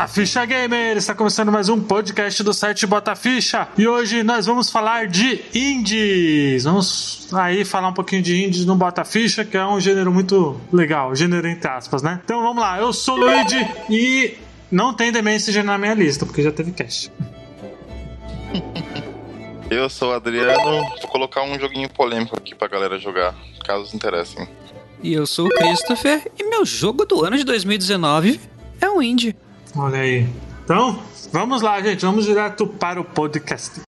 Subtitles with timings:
[0.00, 0.96] Bota Ficha Gamer!
[0.96, 5.42] Está começando mais um podcast do site Bota Ficha e hoje nós vamos falar de
[5.54, 6.64] indies.
[6.64, 10.58] Vamos aí falar um pouquinho de indies no Bota Ficha, que é um gênero muito
[10.72, 12.18] legal, gênero entre aspas, né?
[12.24, 13.58] Então vamos lá, eu sou o Luigi
[13.90, 14.38] e
[14.72, 17.12] não tem Message na minha lista, porque já teve cast.
[19.70, 23.94] Eu sou o Adriano, vou colocar um joguinho polêmico aqui pra galera jogar, caso se
[23.94, 24.48] interessem.
[25.00, 28.40] E eu sou o Christopher e meu jogo do ano de 2019
[28.80, 29.36] é um indie.
[29.76, 30.26] Olha aí.
[30.64, 30.98] Então,
[31.32, 33.89] vamos lá, gente, vamos direto para o podcast.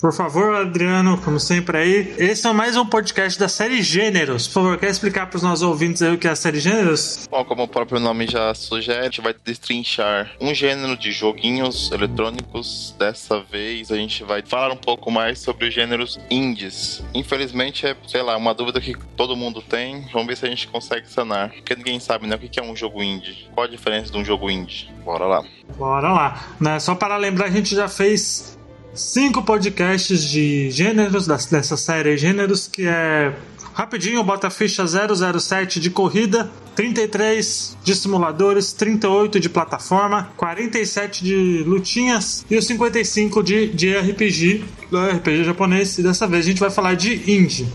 [0.00, 2.14] Por favor, Adriano, como sempre aí.
[2.18, 4.46] Esse é mais um podcast da série Gêneros.
[4.46, 7.26] Por favor, quer explicar para os nossos ouvintes aí o que é a série Gêneros?
[7.28, 11.90] Bom, como o próprio nome já sugere, a gente vai destrinchar um gênero de joguinhos
[11.90, 12.94] eletrônicos.
[12.96, 17.02] Dessa vez a gente vai falar um pouco mais sobre os gêneros indies.
[17.12, 20.08] Infelizmente é, sei lá, uma dúvida que todo mundo tem.
[20.12, 21.50] Vamos ver se a gente consegue sanar.
[21.50, 23.48] Porque ninguém sabe, né, o que é um jogo indie.
[23.52, 24.88] Qual a diferença de um jogo indie?
[25.04, 25.42] Bora lá.
[25.76, 26.44] Bora lá.
[26.60, 28.56] Né, só para lembrar, a gente já fez
[28.94, 33.34] cinco podcasts de gêneros dessa série gêneros que é
[33.74, 42.44] rapidinho bota ficha 007 de corrida 33 de simuladores 38 de plataforma 47 de lutinhas
[42.50, 45.98] e os 55 de, de RPG do RPG japonês.
[45.98, 47.68] E dessa vez a gente vai falar de indie.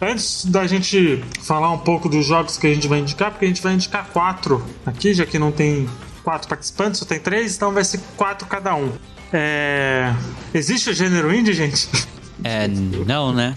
[0.00, 3.48] Antes da gente falar um pouco dos jogos que a gente vai indicar, porque a
[3.48, 5.88] gente vai indicar quatro aqui, já que não tem
[6.22, 8.92] quatro participantes, só tem três, então vai ser quatro cada um.
[9.32, 10.12] É...
[10.54, 11.88] Existe o gênero indie, gente?
[12.44, 13.56] É, não, né?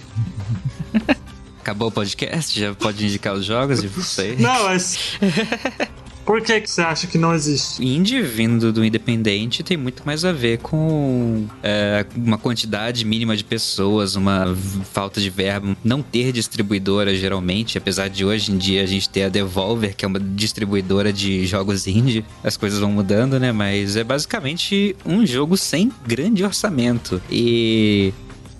[1.62, 2.60] Acabou o podcast?
[2.60, 4.40] Já pode indicar os jogos de vocês?
[4.40, 5.18] Não, mas.
[6.32, 7.86] Por que, que você acha que não existe?
[7.86, 13.44] Indie vindo do independente tem muito mais a ver com é, uma quantidade mínima de
[13.44, 14.56] pessoas, uma
[14.94, 19.24] falta de verbo, não ter distribuidora geralmente, apesar de hoje em dia a gente ter
[19.24, 23.52] a Devolver, que é uma distribuidora de jogos indie, as coisas vão mudando, né?
[23.52, 27.22] Mas é basicamente um jogo sem grande orçamento.
[27.30, 28.14] E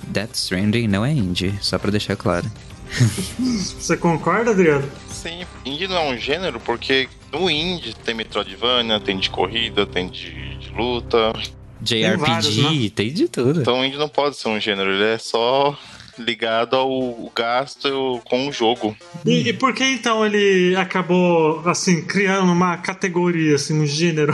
[0.10, 2.52] Death Stranding não é indie, só pra deixar claro.
[3.40, 4.90] Você concorda, Adriano?
[5.22, 10.10] Sim, indie não é um gênero porque no indie tem Metroidvania, tem de corrida, tem
[10.10, 11.32] de, de luta.
[11.80, 12.90] JRPG, tem, vários, né?
[12.96, 13.62] tem de tudo.
[13.62, 15.78] Então indie não pode ser um gênero, ele é só
[16.18, 18.98] ligado ao gasto com o jogo.
[19.24, 24.34] E, e, por que então ele acabou assim criando uma categoria assim, um gênero?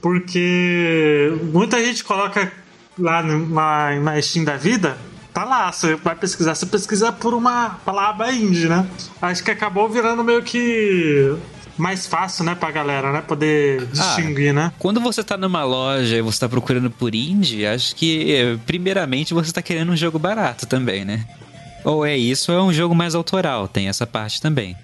[0.00, 2.50] Porque muita gente coloca
[2.98, 4.96] lá na, na Steam da vida
[5.34, 8.86] tá lá, você vai pesquisar, você pesquisa por uma palavra indie, né?
[9.20, 11.36] Acho que acabou virando meio que
[11.76, 13.20] mais fácil, né, pra galera, né?
[13.20, 14.72] Poder ah, distinguir, ah, né?
[14.78, 19.52] Quando você tá numa loja e você tá procurando por indie, acho que, primeiramente, você
[19.52, 21.26] tá querendo um jogo barato também, né?
[21.84, 24.76] Ou é isso, ou é um jogo mais autoral, tem essa parte também.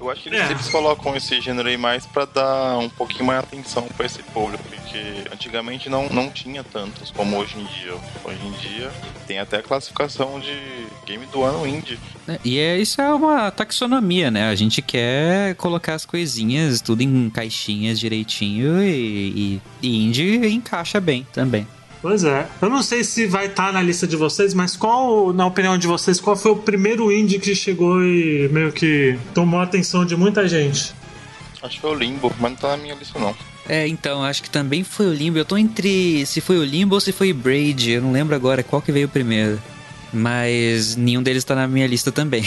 [0.00, 0.50] Eu acho que eles, é.
[0.50, 4.62] eles colocam esse gênero aí mais pra dar um pouquinho mais atenção pra esse público,
[4.64, 4.98] porque
[5.32, 7.94] antigamente não, não tinha tantos como hoje em dia.
[8.24, 8.90] Hoje em dia
[9.26, 11.98] tem até a classificação de game do ano indie.
[12.28, 14.48] É, e é, isso é uma taxonomia, né?
[14.48, 21.00] A gente quer colocar as coisinhas tudo em caixinhas direitinho e, e, e indie encaixa
[21.00, 21.66] bem também.
[22.00, 22.46] Pois é.
[22.62, 25.76] Eu não sei se vai estar tá na lista de vocês, mas qual, na opinião
[25.76, 30.04] de vocês, qual foi o primeiro indie que chegou e meio que tomou a atenção
[30.04, 30.94] de muita gente?
[31.62, 33.34] Acho que foi o Limbo, mas não tá na minha lista não.
[33.68, 35.38] É, então, acho que também foi o Limbo.
[35.38, 37.90] Eu tô entre se foi o Limbo ou se foi o Braid.
[37.90, 39.60] Eu não lembro agora qual que veio primeiro.
[40.12, 42.42] Mas nenhum deles tá na minha lista também.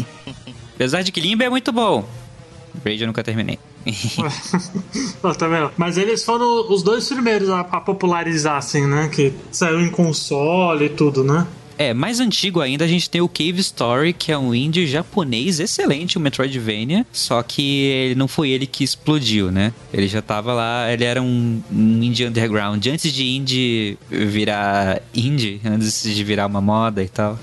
[0.76, 2.08] Apesar de que Limbo é muito bom.
[2.82, 3.58] Braid eu nunca terminei.
[5.38, 5.70] tá vendo?
[5.76, 9.08] Mas eles foram os dois primeiros a, popularizar, assim, né?
[9.08, 11.46] Que saiu em console e tudo, né?
[11.76, 15.58] É, mais antigo ainda, a gente tem o Cave Story, que é um indie japonês
[15.58, 19.72] excelente, o Metroidvania, só que ele não foi ele que explodiu, né?
[19.92, 25.60] Ele já tava lá, ele era um, um indie underground, antes de indie virar indie,
[25.64, 27.38] antes de virar uma moda e tal.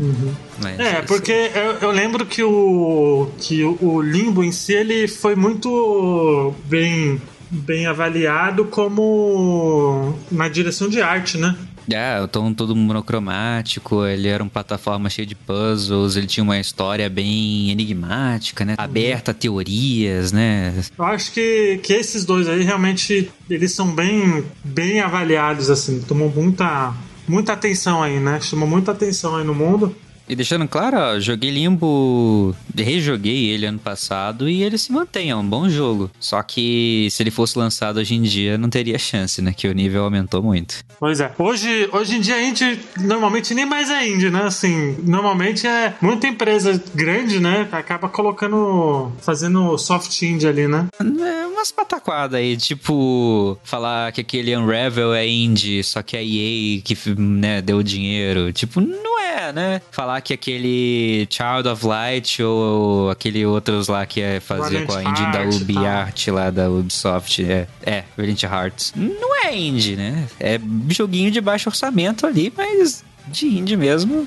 [0.00, 0.34] Uhum.
[0.78, 6.54] É, porque eu, eu, lembro que o que o Limbo em si ele foi muito
[6.64, 7.20] bem
[7.50, 11.54] bem avaliado como na direção de arte, né?
[11.92, 16.58] É, o tom todo monocromático, ele era uma plataforma cheia de puzzles, ele tinha uma
[16.58, 18.74] história bem enigmática, né?
[18.78, 20.72] Aberta a teorias, né?
[20.96, 26.30] Eu acho que, que esses dois aí realmente eles são bem, bem avaliados, assim, tomou
[26.30, 26.94] muita
[27.28, 28.40] muita atenção aí, né?
[28.40, 29.94] Chamou muita atenção aí no mundo.
[30.30, 35.34] E deixando claro, ó, joguei Limbo, rejoguei ele ano passado e ele se mantém, é
[35.34, 36.08] um bom jogo.
[36.20, 39.52] Só que se ele fosse lançado hoje em dia, não teria chance, né?
[39.52, 40.84] Que o nível aumentou muito.
[41.00, 41.32] Pois é.
[41.36, 44.44] Hoje, hoje em dia a indie normalmente nem mais é indie, né?
[44.44, 47.68] Assim, normalmente é muita empresa grande, né?
[47.72, 50.86] Acaba colocando, fazendo soft indie ali, né?
[51.00, 56.80] É umas pataquadas aí, tipo, falar que aquele Unravel é indie, só que a EA
[56.82, 58.52] que né, deu dinheiro.
[58.52, 59.80] Tipo, não é, né?
[59.90, 64.94] Falar que aquele Child of Light ou aquele outros lá que é fazer Valiant com
[64.94, 65.76] a indie da Hearts e tal.
[65.76, 68.92] UbiArt lá da Ubisoft, é, é, Valiant Hearts.
[68.96, 70.26] Não é indie, né?
[70.38, 74.26] É joguinho de baixo orçamento ali, mas de indie mesmo.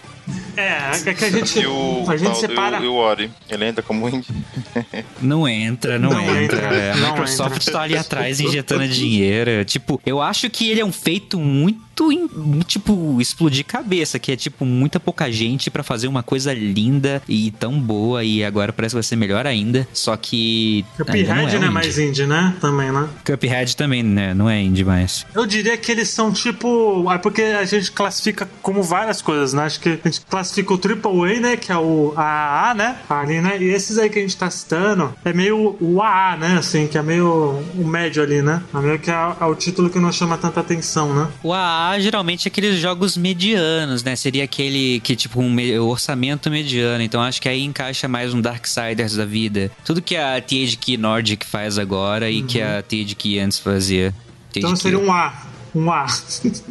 [0.55, 2.79] É, é que a gente, E o, a gente separa.
[2.79, 4.27] e o Ori, ele entra como indie.
[5.21, 6.43] Não entra, não, Não entra.
[6.57, 7.71] entra, É, A não Microsoft entra.
[7.73, 9.63] tá ali atrás injetando dinheiro.
[9.65, 12.27] Tipo, eu acho que ele é um feito muito, in-
[12.65, 17.51] tipo, explodir cabeça, que é tipo muita pouca gente pra fazer uma coisa linda e
[17.51, 19.87] tão boa e agora parece que vai ser melhor ainda.
[19.93, 22.09] Só que Cuphead não não é é um mais indie.
[22.09, 22.55] indie, né?
[22.59, 23.07] Também, né?
[23.25, 24.33] Cuphead também, né?
[24.33, 25.25] Não é indie mais.
[25.35, 27.05] Eu diria que eles são tipo.
[27.11, 29.63] É porque a gente classifica como várias coisas, né?
[29.63, 30.79] Acho que a gente classifica o
[31.23, 31.57] AAA, né?
[31.57, 32.97] Que é o AA, né?
[33.09, 33.57] Ali, né?
[33.61, 36.57] E esses aí que a gente tá citando é meio o AA, né?
[36.57, 37.27] Assim, que é meio
[37.75, 38.61] o médio ali, né?
[38.73, 41.27] É meio que é, é o título que não chama tanta atenção, né?
[41.43, 44.15] O AA geralmente é aqueles jogos medianos, né?
[44.15, 47.01] Seria aquele que, tipo, um me- orçamento mediano.
[47.03, 49.71] Então acho que aí encaixa mais um Darksiders da vida.
[49.85, 54.13] Tudo que a THQ Key Nordic faz agora e que a THQ Key antes fazia.
[54.55, 54.81] Então THQ.
[54.81, 55.33] seria um A.
[55.75, 56.05] Um A.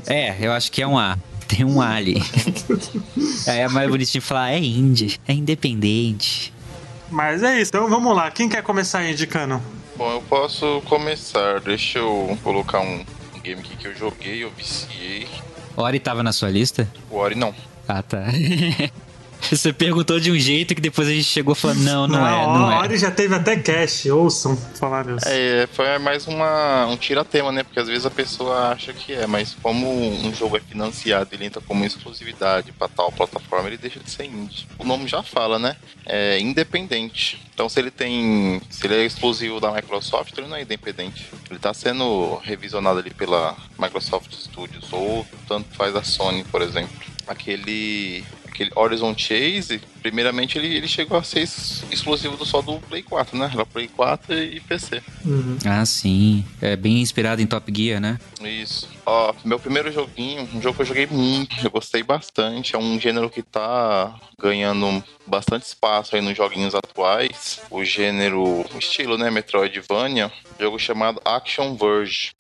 [0.07, 1.19] É, eu acho que é um A.
[1.49, 2.23] Tem um A ali.
[3.47, 6.53] aí é mais bonitinho falar, é indie, é independente.
[7.11, 7.71] Mas é isso.
[7.75, 8.31] Então vamos lá.
[8.31, 9.61] Quem quer começar indicando?
[9.97, 11.61] Bom, eu posso começar.
[11.61, 13.05] Deixa eu colocar um
[13.43, 15.27] game aqui que eu joguei, eu viciei.
[15.77, 16.89] Ori tava na sua lista?
[17.11, 17.55] O Ori não.
[17.89, 18.25] Ah, tá.
[19.51, 22.69] Você perguntou de um jeito que depois a gente chegou falando, não, não, é, não
[22.69, 22.79] a é.
[22.79, 25.27] Ori já teve até cash, ouçam falar isso.
[25.27, 27.63] É, foi mais uma, um tira-tema, né?
[27.63, 31.47] Porque às vezes a pessoa acha que é, mas como um jogo é financiado, ele
[31.47, 34.67] entra como exclusividade pra tal plataforma, ele deixa de ser indie.
[34.79, 35.77] O nome já fala, né?
[36.07, 37.41] É independente.
[37.55, 38.61] Então se ele tem.
[38.71, 41.29] Se ele é exclusivo da Microsoft, ele não é independente.
[41.51, 46.97] Ele tá sendo revisionado ali pela Microsoft Studios, ou tanto faz a Sony, por exemplo.
[47.27, 48.25] Aquele.
[48.53, 53.03] Aquele Horizon Chase, primeiramente ele, ele chegou a ser ex- exclusivo do só do Play
[53.03, 53.51] 4, né?
[53.53, 55.03] Era Play 4 e PC.
[55.25, 55.57] Uhum.
[55.65, 56.45] Ah, sim.
[56.61, 58.19] É bem inspirado em Top Gear, né?
[58.43, 58.89] Isso.
[59.07, 62.77] Ó, meu primeiro joguinho, um jogo que eu joguei muito, eu gostei bastante.
[62.77, 67.61] É um gênero que tá ganhando bastante espaço aí nos joguinhos atuais.
[67.71, 70.31] O gênero, o estilo, né, Metroidvania.
[70.61, 72.33] Jogo chamado Action Verge.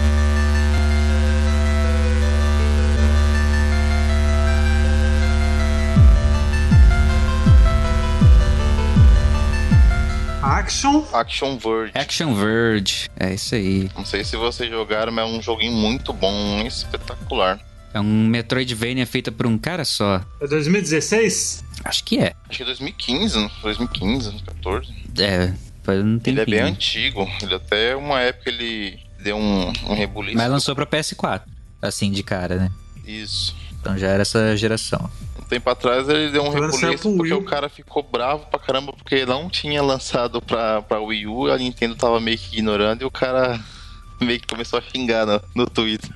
[10.52, 11.02] Action.
[11.14, 11.92] Action Verge.
[11.94, 13.08] Action Verge.
[13.18, 13.90] É isso aí.
[13.96, 17.58] Não sei se vocês jogaram, mas é um joguinho muito bom, espetacular.
[17.94, 20.22] É um Metroidvania feita por um cara só.
[20.40, 21.64] É 2016?
[21.84, 22.34] Acho que é.
[22.48, 23.50] Acho que é 2015, né?
[23.62, 24.94] 2015, 2014.
[25.18, 26.44] É, faz um tempinho.
[26.44, 27.26] Ele é bem antigo.
[27.40, 30.36] Ele até uma época ele deu um, um rebuliço.
[30.36, 31.42] Mas lançou pra PS4.
[31.80, 32.70] Assim, de cara, né?
[33.06, 33.56] Isso.
[33.80, 35.10] Então já era essa geração.
[35.52, 39.50] Tempo atrás ele deu um rebuliço porque o cara ficou bravo pra caramba porque não
[39.50, 43.60] tinha lançado pra, pra Wii U, a Nintendo tava meio que ignorando e o cara
[44.18, 46.08] meio que começou a xingar no, no Twitter.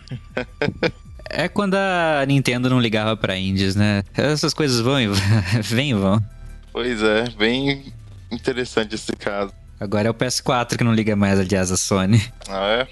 [1.28, 4.04] É quando a Nintendo não ligava pra indies, né?
[4.14, 5.08] Essas coisas vão e
[5.60, 6.18] vêm e vão.
[6.72, 7.92] Pois é, bem
[8.32, 9.52] interessante esse caso.
[9.78, 12.24] Agora é o PS4 que não liga mais, aliás, a Sony.
[12.48, 12.88] Ah, é?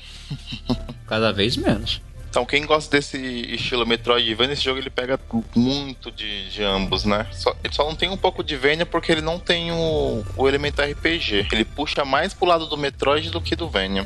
[1.07, 2.03] Cada vez menos.
[2.35, 3.17] Então quem gosta desse
[3.55, 5.17] estilo Metroidvania, esse jogo ele pega
[5.55, 7.29] muito de, de ambos, né?
[7.31, 10.49] Só- ele só não tem um pouco de Vania porque ele não tem o, o
[10.49, 11.47] elemento RPG.
[11.53, 14.05] Ele puxa mais pro lado do Metroid do que do Vania.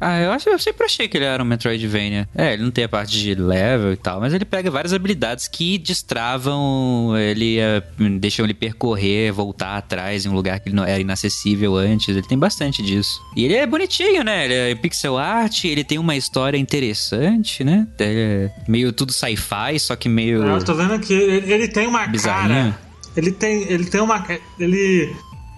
[0.00, 2.28] Ah, eu, acho, eu sempre achei que ele era um Metroidvania.
[2.34, 5.48] É, ele não tem a parte de level e tal, mas ele pega várias habilidades
[5.48, 7.82] que destravam ele, eh,
[8.18, 12.08] deixam ele percorrer, voltar atrás em um lugar que ele não era inacessível antes.
[12.08, 13.20] Ele tem bastante disso.
[13.36, 14.44] E ele é bonitinho, né?
[14.44, 17.86] Ele é pixel art, ele tem uma história interessante, né?
[17.98, 20.44] É meio tudo sci-fi, só que meio.
[20.44, 22.72] É, Eu tô vendo aqui, ele, ele tem uma Bizarrinho.
[22.72, 22.88] cara.
[23.16, 24.24] Ele tem, ele tem uma.
[24.58, 25.12] Ele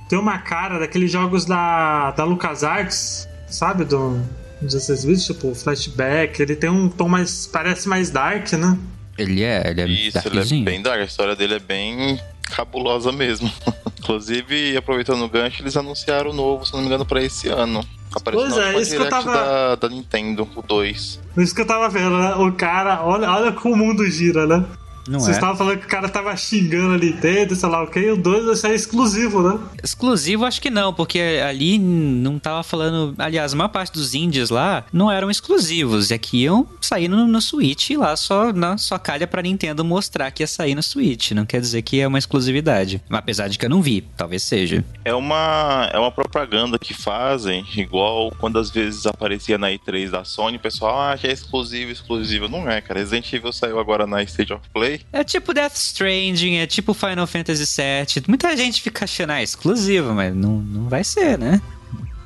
[0.08, 3.84] tem uma cara daqueles jogos da, da LucasArts, sabe?
[3.84, 4.20] Do.
[4.60, 6.40] Dos esses vídeos, tipo, flashback.
[6.42, 7.46] Ele tem um tom mais.
[7.46, 8.76] Parece mais dark, né?
[9.16, 11.00] Ele é, ele é Isso, ele é bem dark.
[11.00, 13.50] A história dele é bem cabulosa mesmo.
[13.98, 17.84] Inclusive, aproveitando o gancho, eles anunciaram o novo, se não me engano, pra esse ano.
[18.14, 21.20] Apareceu Pois é, isso que eu tava- da, da Nintendo, o 2.
[21.36, 22.34] Isso que eu tava vendo, né?
[22.34, 24.64] O cara, olha, olha como o mundo gira, né?
[25.10, 25.38] Não Vocês é.
[25.40, 28.16] estavam falando que o cara tava xingando a Nintendo, sei lá o que, e o
[28.16, 29.58] 2 vai ser exclusivo, né?
[29.82, 33.12] Exclusivo, acho que não, porque ali não tava falando.
[33.18, 37.26] Aliás, a maior parte dos indies lá não eram exclusivos, é que iam sair no,
[37.26, 40.82] no Switch e lá só, na, só calha pra Nintendo mostrar que ia sair no
[40.82, 41.32] Switch.
[41.32, 43.02] Não quer dizer que é uma exclusividade.
[43.10, 44.84] Apesar de que eu não vi, talvez seja.
[45.04, 50.24] É uma, é uma propaganda que fazem, igual quando às vezes aparecia na E3 da
[50.24, 52.48] Sony, o pessoal, ah, já é exclusivo, exclusivo.
[52.48, 53.00] Não é, cara.
[53.00, 54.99] Resident Evil saiu agora na State of Play.
[55.12, 58.24] É tipo Death Stranding, é tipo Final Fantasy VII.
[58.28, 61.60] Muita gente fica achando, ah, exclusivo, mas não, não vai ser, né?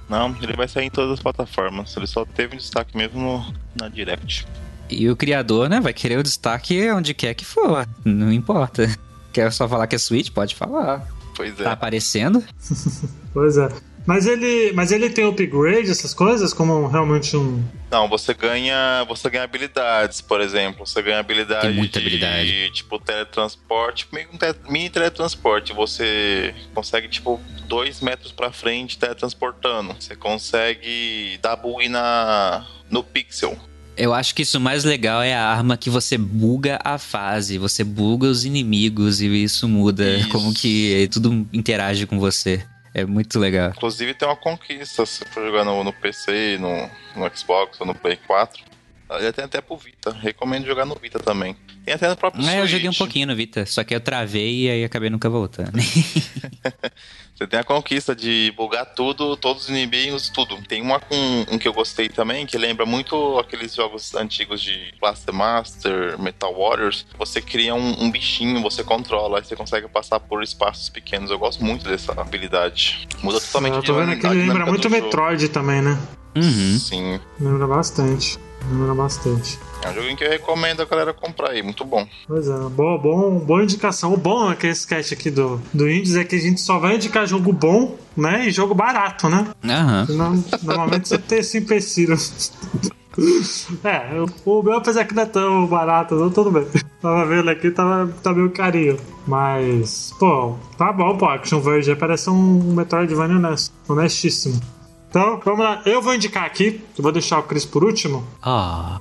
[0.08, 1.96] Não, ele vai sair em todas as plataformas.
[1.96, 4.46] Ele só teve um destaque mesmo no, na Direct.
[4.90, 7.88] E o criador, né, vai querer o destaque onde quer que for.
[8.04, 8.88] Não importa.
[9.32, 10.30] Quer só falar que é Switch?
[10.30, 11.08] Pode falar.
[11.34, 11.64] Pois é.
[11.64, 12.44] Tá aparecendo?
[13.34, 13.68] Pois é.
[14.06, 17.64] Mas ele, mas ele tem upgrade, essas coisas, como realmente um.
[17.90, 20.86] Não, você ganha, você ganha habilidades, por exemplo.
[20.86, 22.70] Você ganha habilidade Tem muita de, habilidade.
[22.72, 24.06] tipo teletransporte,
[24.68, 25.72] mini teletransporte.
[25.72, 29.96] Você consegue tipo dois metros pra frente teletransportando.
[29.98, 33.56] Você consegue dar bug na no pixel.
[33.96, 37.84] Eu acho que isso mais legal é a arma que você buga a fase, você
[37.84, 40.28] buga os inimigos e isso muda Isso.
[40.30, 42.64] como que tudo interage com você.
[42.94, 43.70] É muito legal.
[43.70, 47.94] Inclusive tem uma conquista se for jogar no, no PC, no, no Xbox ou no
[47.94, 48.62] Play 4.
[49.10, 50.10] Ele tem até pro Vita.
[50.12, 51.56] Recomendo jogar no Vita também.
[51.84, 52.70] Tem até no próprio É, eu Switch.
[52.70, 55.72] joguei um pouquinho no Vita, só que eu travei e aí acabei nunca voltando.
[57.34, 60.56] Você tem a conquista de bugar tudo, todos os inimigos, tudo.
[60.68, 61.14] Tem uma com
[61.50, 66.54] um que eu gostei também, que lembra muito aqueles jogos antigos de Blaster Master, Metal
[66.54, 67.04] Warriors.
[67.18, 71.30] Você cria um, um bichinho, você controla, aí você consegue passar por espaços pequenos.
[71.30, 73.06] Eu gosto muito dessa habilidade.
[73.22, 75.04] Muda totalmente Eu tô vendo ele lembra muito do jogo.
[75.04, 75.98] Metroid também, né?
[76.36, 76.78] Uhum.
[76.78, 77.20] Sim.
[77.40, 78.38] Lembra bastante.
[78.70, 79.58] Lembra bastante.
[79.82, 82.06] É um joguinho que eu recomendo a galera comprar aí, muito bom.
[82.26, 84.12] Pois é, boa, bom, boa indicação.
[84.14, 86.78] O bom é que esse cast aqui do, do Indies é que a gente só
[86.78, 88.46] vai indicar jogo bom, né?
[88.46, 89.46] E jogo barato, né?
[89.64, 90.06] Aham.
[90.06, 92.16] Senão, normalmente você tem esse empecilho.
[93.84, 94.10] É,
[94.44, 96.66] o meu apesar que não é tão barato, não, tudo bem.
[97.00, 98.98] Tava vendo aqui, tava, tá meio carinho.
[99.24, 101.26] Mas, pô, tá bom, pô.
[101.26, 104.60] Action Verge parece um Metroidvania honesto, honestíssimo.
[105.14, 105.80] Então, vamos lá.
[105.86, 108.26] Eu vou indicar aqui, eu vou deixar o Chris por último.
[108.42, 108.98] Ah.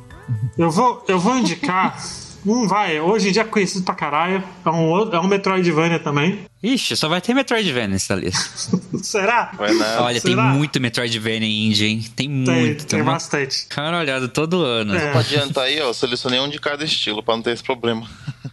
[0.56, 1.98] Eu vou, eu vou indicar.
[2.46, 4.44] Um vai, hoje em dia é conhecido pra caralho.
[4.66, 6.42] É um, é um Metroidvania também.
[6.62, 8.78] Ixi, só vai ter Metroidvania nessa lista.
[9.02, 9.54] Será?
[9.58, 10.44] Olha, tem Será?
[10.50, 12.02] muito Metroidvania indie, hein?
[12.14, 12.86] Tem Tem, muito.
[12.86, 13.66] tem uma bastante.
[13.68, 14.94] cara olhada todo ano.
[14.94, 15.12] É.
[15.12, 18.06] Pra adiantar aí, ó, eu selecionei um de cada estilo pra não ter esse problema.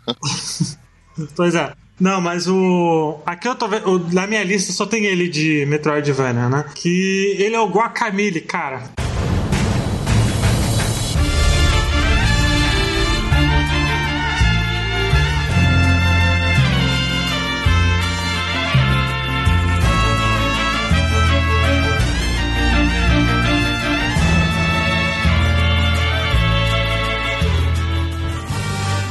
[1.37, 1.75] Pois é.
[2.01, 3.21] Não, mas o.
[3.27, 4.09] Aqui eu tô vendo.
[4.13, 6.65] Na minha lista só tem ele de Metroidvania, né?
[6.75, 8.85] Que ele é o Guacamole, cara.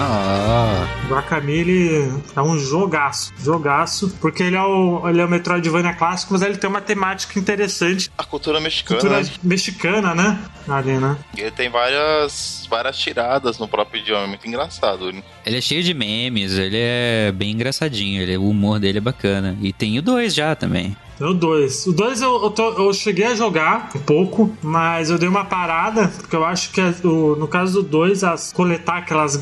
[0.01, 0.38] Ah.
[1.09, 3.33] Guacamole é um jogaço.
[3.39, 4.15] Jogaço.
[4.21, 8.11] Porque ele é o, ele é o Metroidvania clássico, mas ele tem uma temática interessante.
[8.15, 9.29] A cultura mexicana, Cultura né?
[9.41, 10.39] mexicana, né?
[10.67, 11.17] Ali, né?
[11.35, 15.09] E ele tem várias, várias tiradas no próprio idioma, é muito engraçado.
[15.09, 19.57] Ele é cheio de memes, ele é bem engraçadinho, ele, o humor dele é bacana.
[19.61, 20.95] E tem o 2 já também.
[21.19, 21.87] O 2.
[21.87, 25.43] O 2 eu, eu, tô- eu cheguei a jogar um pouco, mas eu dei uma
[25.45, 29.41] parada, porque eu acho que o- no caso do 2, as- coletar aquelas,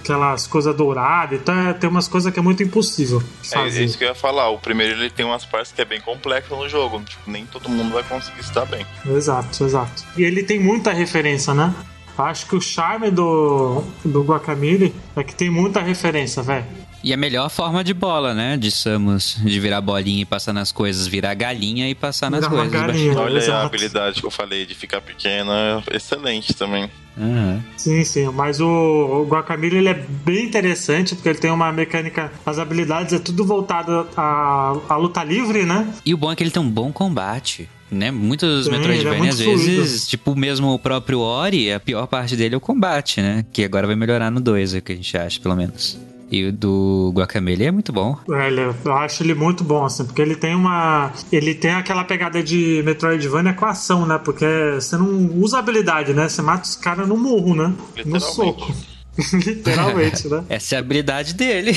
[0.00, 3.62] aquelas coisas douradas, então é- tem umas coisas que é muito impossível de É, é
[3.64, 3.84] fazer.
[3.84, 4.48] isso que eu ia falar.
[4.50, 7.00] O primeiro ele tem umas partes que é bem complexo no jogo.
[7.00, 8.86] Tipo, nem todo mundo vai conseguir se dar bem.
[9.06, 10.04] Exato, exato.
[10.16, 11.74] E ele tem muita referência, né?
[12.16, 16.64] Acho que o charme do, do Guacamole é que tem muita referência, velho.
[17.02, 18.56] E a melhor forma de bola, né?
[18.56, 22.70] De Samus, de virar bolinha e passar nas coisas, virar galinha e passar nas coisas.
[22.70, 23.16] galinha.
[23.18, 23.66] Olha aí a exato.
[23.66, 26.90] habilidade que eu falei de ficar pequena, excelente também.
[27.20, 27.62] Aham.
[27.76, 32.32] Sim, sim, mas o, o Guacamole ele é bem interessante porque ele tem uma mecânica,
[32.46, 35.92] as habilidades é tudo voltado à, à luta livre, né?
[36.06, 37.68] E o bom é que ele tem um bom combate.
[37.90, 38.10] Né?
[38.10, 42.54] Muitos Tem, Metroidvania, é às vezes, tipo mesmo o próprio Ori, a pior parte dele
[42.54, 43.46] é o combate, né?
[43.50, 45.98] Que agora vai melhorar no 2, é o que a gente acha, pelo menos.
[46.30, 48.16] E o do Guacamole é muito bom.
[48.30, 51.10] É, ele- eu acho ele muito bom, assim, porque ele tem uma.
[51.32, 54.18] Ele tem aquela pegada de Metroidvania com ação, né?
[54.22, 54.44] Porque
[54.74, 56.28] você não usa habilidade, né?
[56.28, 57.72] Você mata os caras no murro, né?
[58.04, 58.72] No soco.
[59.44, 60.44] Literalmente, né?
[60.48, 61.76] Essa é a habilidade dele.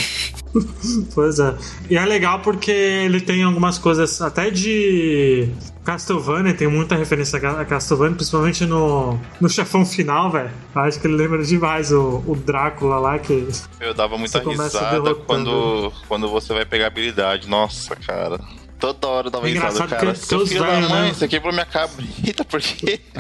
[1.16, 1.56] pois é.
[1.90, 5.50] E é legal porque ele tem algumas coisas até de
[5.84, 10.52] Castlevania, tem muita referência a Castlevania, principalmente no, no chefão final, velho.
[10.76, 13.48] Acho que ele lembra demais o, o Drácula lá que.
[13.80, 17.50] Eu dava muita risada quando, quando você vai pegar habilidade.
[17.50, 18.40] Nossa, cara.
[18.82, 20.16] Toda hora dava é risada, cara.
[20.16, 21.14] Seu filho da mãe, né?
[21.14, 23.00] você quebrou minha cabrita, por quê?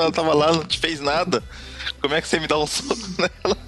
[0.00, 1.44] ela tava lá, não te fez nada.
[2.00, 3.58] Como é que você me dá um soco nela?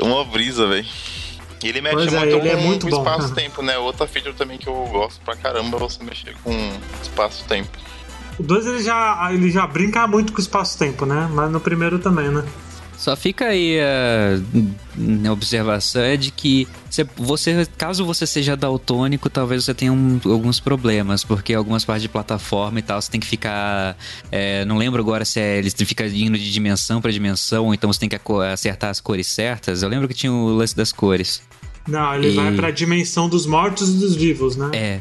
[0.00, 0.88] Uma brisa, velho.
[1.62, 3.76] E ele mexe pois é, muito é, com, é muito com espaço-tempo, né?
[3.76, 7.76] Outra feature também que eu gosto pra caramba é você mexer com espaço-tempo.
[8.38, 11.28] O 2 ele já, ele já brinca muito com espaço-tempo, né?
[11.30, 12.42] Mas no primeiro também, né?
[12.98, 16.66] Só fica aí a, a observação é de que
[17.16, 22.08] você, caso você seja daltônico, talvez você tenha um, alguns problemas, porque algumas partes de
[22.08, 23.96] plataforma e tal, você tem que ficar.
[24.32, 27.90] É, não lembro agora se é, ele fica indo de dimensão para dimensão, ou então
[27.92, 28.18] você tem que
[28.52, 29.84] acertar as cores certas.
[29.84, 31.40] Eu lembro que tinha o lance das cores.
[31.88, 32.36] Não, ele e...
[32.36, 34.70] vai pra dimensão dos mortos e dos vivos, né?
[34.72, 35.00] É.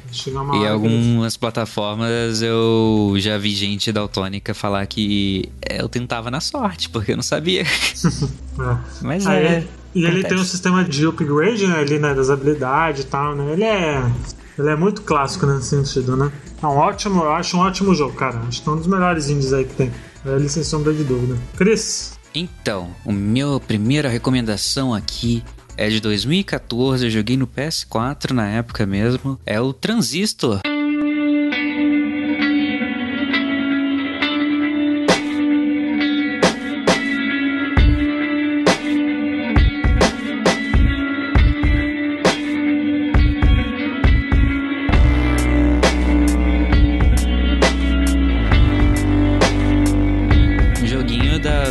[0.62, 7.12] E algumas plataformas eu já vi gente daltônica falar que eu tentava na sorte, porque
[7.12, 7.64] eu não sabia.
[8.60, 8.78] é.
[9.02, 9.68] Mas Aí, é.
[9.94, 11.80] E ele tem um sistema de upgrade, né?
[11.80, 12.14] Ali, né?
[12.14, 13.54] Das habilidades e tal, né?
[13.54, 14.12] Ele é.
[14.58, 16.32] Ele é muito clássico nesse sentido, né?
[16.62, 18.40] É um ótimo, eu acho um ótimo jogo, cara.
[18.48, 19.92] Acho que é um dos melhores indies aí que tem.
[20.26, 21.38] É ele sem sombra de dúvida.
[21.58, 22.18] Cris?
[22.34, 25.44] Então, o meu primeira recomendação aqui
[25.78, 29.40] é de 2014, eu joguei no PS4 na época mesmo.
[29.46, 30.62] É o Transistor.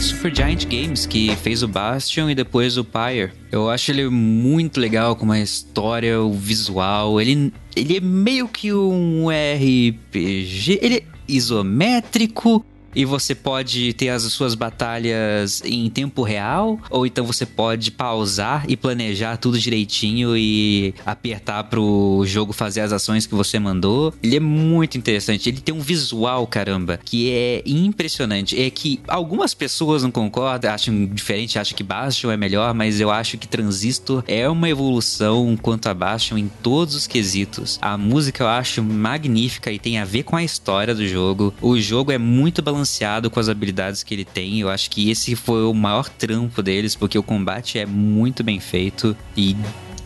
[0.00, 3.32] Supergiant Games, que fez o Bastion e depois o Pyre.
[3.50, 7.20] Eu acho ele muito legal com uma história, o visual.
[7.20, 10.78] Ele, ele é meio que um RPG.
[10.82, 12.64] Ele é isométrico
[12.96, 18.64] e você pode ter as suas batalhas em tempo real, ou então você pode pausar
[18.68, 24.14] e planejar tudo direitinho e apertar pro jogo fazer as ações que você mandou.
[24.22, 25.48] Ele é muito interessante.
[25.48, 28.60] Ele tem um visual, caramba, que é impressionante.
[28.60, 33.10] É que algumas pessoas não concordam, acham diferente, acham que Bastion é melhor, mas eu
[33.10, 37.78] acho que Transistor é uma evolução quanto a Bastion em todos os quesitos.
[37.82, 41.52] A música eu acho magnífica e tem a ver com a história do jogo.
[41.60, 44.60] O jogo é muito balanceado balanceado com as habilidades que ele tem.
[44.60, 48.60] Eu acho que esse foi o maior trampo deles, porque o combate é muito bem
[48.60, 49.56] feito e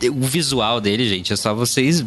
[0.09, 2.03] o visual dele, gente, é só vocês.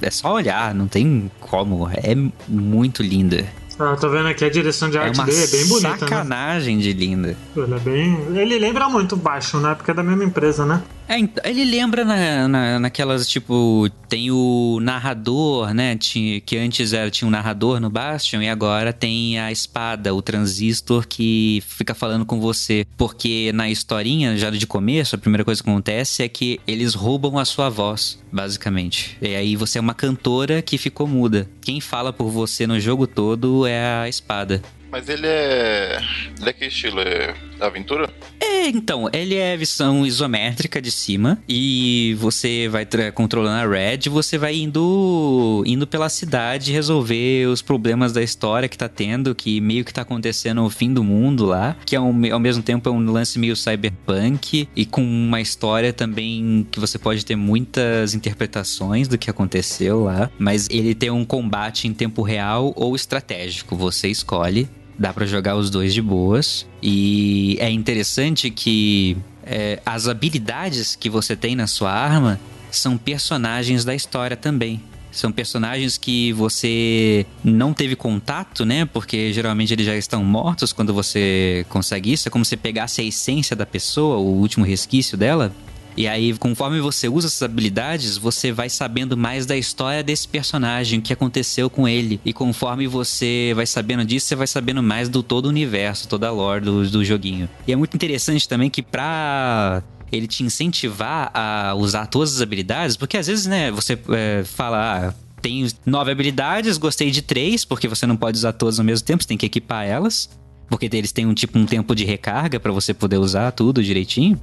[0.00, 1.88] É só olhar, não tem como.
[1.88, 2.14] É
[2.48, 3.46] muito linda.
[3.78, 5.88] Ah, tô vendo aqui a direção de é arte é dele, é bem bonita.
[5.90, 5.98] Né?
[5.98, 6.82] Sacanagem né?
[6.82, 7.36] de linda.
[7.56, 8.18] Ele é bem.
[8.34, 9.74] Ele lembra muito baixo, né?
[9.74, 10.82] Porque é da mesma empresa, né?
[11.08, 15.96] É, ele lembra na, na, naquelas, tipo, tem o narrador, né?
[15.96, 20.22] Tinha, que antes era, tinha um narrador no Bastion e agora tem a espada, o
[20.22, 22.86] transistor que fica falando com você.
[22.96, 27.38] Porque na historinha, já de começo, a primeira coisa que acontece é que eles roubam
[27.38, 29.18] a sua voz, basicamente.
[29.20, 31.48] E aí você é uma cantora que ficou muda.
[31.60, 34.62] Quem fala por você no jogo todo é a espada.
[34.94, 35.98] Mas ele é.
[36.38, 37.00] Ele é que estilo?
[37.00, 38.08] É aventura?
[38.40, 44.38] É, então, ele é visão isométrica de cima e você vai controlando a Red, você
[44.38, 49.84] vai indo indo pela cidade resolver os problemas da história que tá tendo, que meio
[49.84, 53.10] que tá acontecendo o fim do mundo lá, que ao, ao mesmo tempo é um
[53.10, 59.18] lance meio cyberpunk e com uma história também que você pode ter muitas interpretações do
[59.18, 64.68] que aconteceu lá, mas ele tem um combate em tempo real ou estratégico, você escolhe
[64.98, 66.66] Dá para jogar os dois de boas.
[66.82, 73.84] E é interessante que é, as habilidades que você tem na sua arma são personagens
[73.84, 74.80] da história também.
[75.10, 78.84] São personagens que você não teve contato, né?
[78.84, 82.28] Porque geralmente eles já estão mortos quando você consegue isso.
[82.28, 85.52] É como se pegasse a essência da pessoa, o último resquício dela.
[85.96, 90.98] E aí, conforme você usa essas habilidades, você vai sabendo mais da história desse personagem,
[90.98, 92.20] o que aconteceu com ele.
[92.24, 96.28] E conforme você vai sabendo disso, você vai sabendo mais do todo o universo, toda
[96.28, 97.48] a lore do, do joguinho.
[97.66, 102.96] E é muito interessante também que pra ele te incentivar a usar todas as habilidades,
[102.96, 107.86] porque às vezes, né, você é, fala, ah, tem nove habilidades, gostei de três, porque
[107.86, 110.30] você não pode usar todas ao mesmo tempo, você tem que equipar elas.
[110.68, 114.40] Porque eles têm um tipo um tempo de recarga para você poder usar tudo direitinho.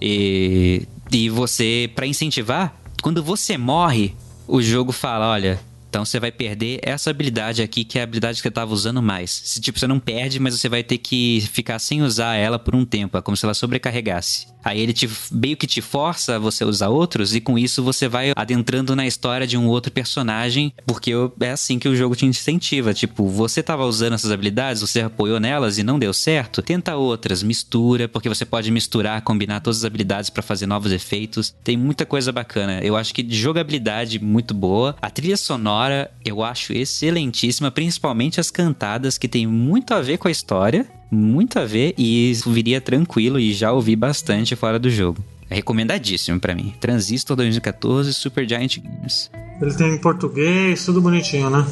[0.00, 4.14] E, e você, para incentivar, quando você morre,
[4.46, 8.36] o jogo fala: olha, Então você vai perder essa habilidade aqui, que é a habilidade
[8.36, 9.30] que você estava usando mais.
[9.30, 12.74] Se, tipo, você não perde, mas você vai ter que ficar sem usar ela por
[12.74, 13.16] um tempo.
[13.16, 14.46] É como se ela sobrecarregasse.
[14.68, 18.06] Aí ele te, meio que te força a você usar outros, e com isso você
[18.06, 22.26] vai adentrando na história de um outro personagem, porque é assim que o jogo te
[22.26, 22.92] incentiva.
[22.92, 27.42] Tipo, você estava usando essas habilidades, você apoiou nelas e não deu certo, tenta outras,
[27.42, 31.54] mistura, porque você pode misturar, combinar todas as habilidades para fazer novos efeitos.
[31.64, 32.80] Tem muita coisa bacana.
[32.82, 34.94] Eu acho que de jogabilidade muito boa.
[35.00, 40.28] A trilha sonora eu acho excelentíssima, principalmente as cantadas que tem muito a ver com
[40.28, 45.24] a história, muito a ver e viria tranquilo e já ouvi bastante fora do jogo.
[45.50, 46.74] É recomendadíssimo para mim.
[46.78, 49.30] Transistor 2014 Super Giant Games.
[49.60, 51.66] Ele tem em português, tudo bonitinho, né?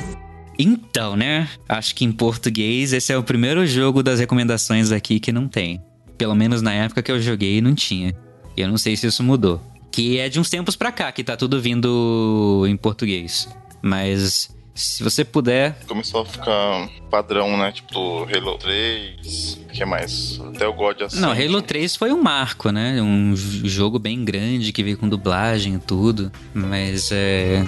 [0.58, 1.48] Então, né?
[1.68, 5.82] Acho que em português esse é o primeiro jogo das recomendações aqui que não tem.
[6.16, 8.14] Pelo menos na época que eu joguei não tinha.
[8.56, 9.60] E eu não sei se isso mudou.
[9.92, 13.48] Que é de uns tempos pra cá que tá tudo vindo em português.
[13.82, 15.76] Mas se você puder.
[15.88, 17.72] Começou a ficar padrão, né?
[17.72, 19.60] Tipo, Halo 3.
[19.64, 20.40] O que mais?
[20.54, 21.18] Até o God assim.
[21.18, 23.00] Não, Halo 3 foi um marco, né?
[23.00, 26.30] Um jogo bem grande que veio com dublagem e tudo.
[26.54, 27.64] Mas é.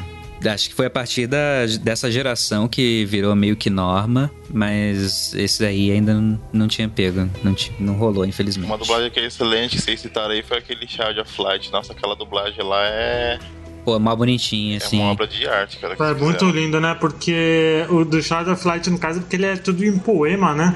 [0.47, 5.61] Acho que foi a partir da, dessa geração que virou meio que norma, mas esse
[5.61, 8.69] daí ainda não, não tinha pego, não, não rolou, infelizmente.
[8.69, 11.73] Uma dublagem que é excelente, que vocês citaram aí, foi aquele Child of Flight.
[11.73, 13.41] Nossa, aquela dublagem lá é
[13.85, 14.99] Pô, é mó bonitinha, assim.
[14.99, 15.97] É uma obra de arte, cara.
[15.99, 16.95] É muito lindo, né?
[16.95, 20.75] Porque o do Shadow of Light, no caso, porque ele é tudo em poema, né?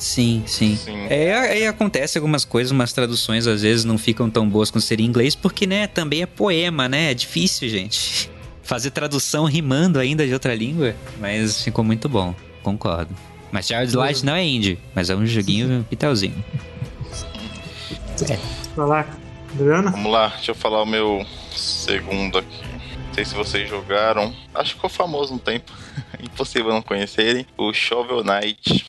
[0.00, 0.76] Sim, sim.
[0.76, 1.06] sim.
[1.10, 5.04] É, aí acontece algumas coisas, umas traduções às vezes não ficam tão boas quanto seria
[5.04, 7.10] em inglês, porque, né, também é poema, né?
[7.10, 8.30] É difícil, gente.
[8.64, 13.14] Fazer tradução rimando ainda de outra língua, mas ficou muito bom, concordo.
[13.52, 16.42] Mas Child Light não é indie, mas é um joguinho pitelzinho.
[18.28, 18.38] É.
[18.76, 19.06] Vai lá,
[19.52, 19.90] Adriana?
[19.90, 21.26] Vamos lá, deixa eu falar o meu
[21.58, 22.62] segundo aqui.
[23.06, 24.34] Não sei se vocês jogaram.
[24.54, 25.72] Acho que ficou famoso um tempo.
[26.22, 27.46] Impossível não conhecerem.
[27.56, 28.86] O Shovel Knight.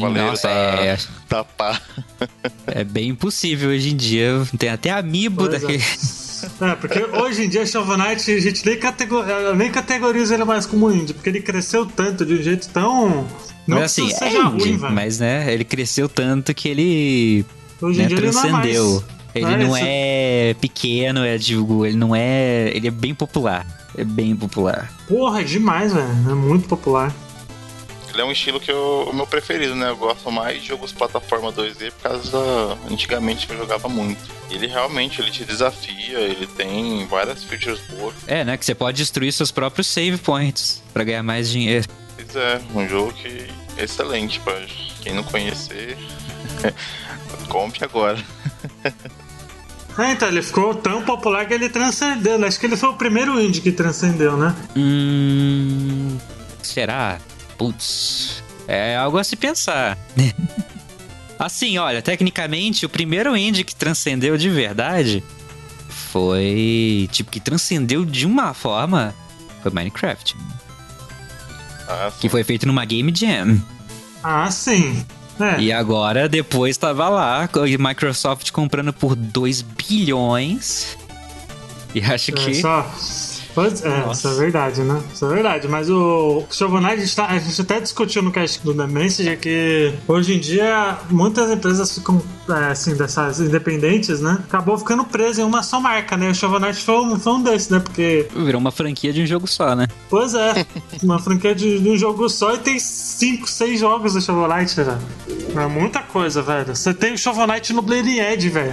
[0.00, 0.98] Cavaleiro nossa, da, é...
[1.28, 1.80] da pá.
[2.66, 4.46] É bem impossível hoje em dia.
[4.58, 5.82] Tem até amiibo pois daquele.
[5.82, 6.70] É.
[6.70, 6.74] é.
[6.74, 9.24] porque hoje em dia Shovel Knight a gente nem, categor...
[9.56, 13.26] nem categoriza ele mais como indie, porque ele cresceu tanto de um jeito tão.
[13.66, 17.44] Não mas assim, é indie, ruim, mas né, ele cresceu tanto que ele
[17.80, 19.02] hoje né, dia transcendeu.
[19.34, 22.70] Ele não é, ele não é pequeno, é digo, ele não é.
[22.74, 23.66] Ele é bem popular.
[23.96, 24.92] É bem popular.
[25.08, 26.08] Porra, é demais, velho.
[26.30, 27.14] É muito popular.
[28.12, 29.90] Ele é um estilo que eu, o meu preferido, né?
[29.90, 32.76] Eu gosto mais de jogos plataforma 2D por causa da.
[32.90, 34.20] Antigamente eu jogava muito.
[34.50, 38.14] Ele realmente ele te desafia, ele tem várias features boas.
[38.26, 38.56] É, né?
[38.56, 41.86] Que você pode destruir seus próprios save points para ganhar mais dinheiro.
[42.16, 43.46] Pois é, um jogo que
[43.76, 44.60] é excelente para
[45.00, 45.96] quem não conhecer.
[47.48, 48.18] compre agora.
[49.98, 52.38] É, então, ele ficou tão popular que ele transcendeu.
[52.38, 52.46] Né?
[52.46, 54.54] Acho que ele foi o primeiro indie que transcendeu, né?
[54.76, 56.16] Hum.
[56.62, 57.18] Será?
[57.60, 59.98] Putz, é algo a se pensar.
[61.38, 65.22] assim, olha, tecnicamente, o primeiro indie que transcendeu de verdade
[65.90, 67.06] foi.
[67.12, 69.14] Tipo, que transcendeu de uma forma.
[69.62, 70.34] Foi Minecraft.
[71.86, 73.60] Ah, que foi feito numa Game Jam.
[74.24, 75.04] Ah, sim.
[75.38, 75.60] É.
[75.60, 80.96] E agora, depois tava lá, a Microsoft comprando por 2 bilhões.
[81.94, 82.54] E acho é, que.
[82.54, 82.90] Só,
[83.54, 85.02] Pois é, isso é verdade, né?
[85.12, 85.68] Isso é verdade.
[85.68, 86.44] Mas o
[86.80, 90.34] Knight, a gente, tá, a gente até discutiu no cast do The Message que hoje
[90.34, 94.38] em dia muitas empresas ficam, é, assim, dessas independentes, né?
[94.48, 96.30] Acabou ficando preso em uma só marca, né?
[96.30, 97.80] O Knight foi um, foi um desses, né?
[97.80, 98.28] Porque.
[98.34, 99.88] Virou uma franquia de um jogo só, né?
[100.08, 100.64] Pois é.
[101.02, 104.74] uma franquia de, de, um jogo só e tem 5, 6 jogos do Shovel Knight.
[104.80, 106.74] É muita coisa, velho.
[106.74, 108.72] Você tem o Shovel Knight no Blade Edge, velho.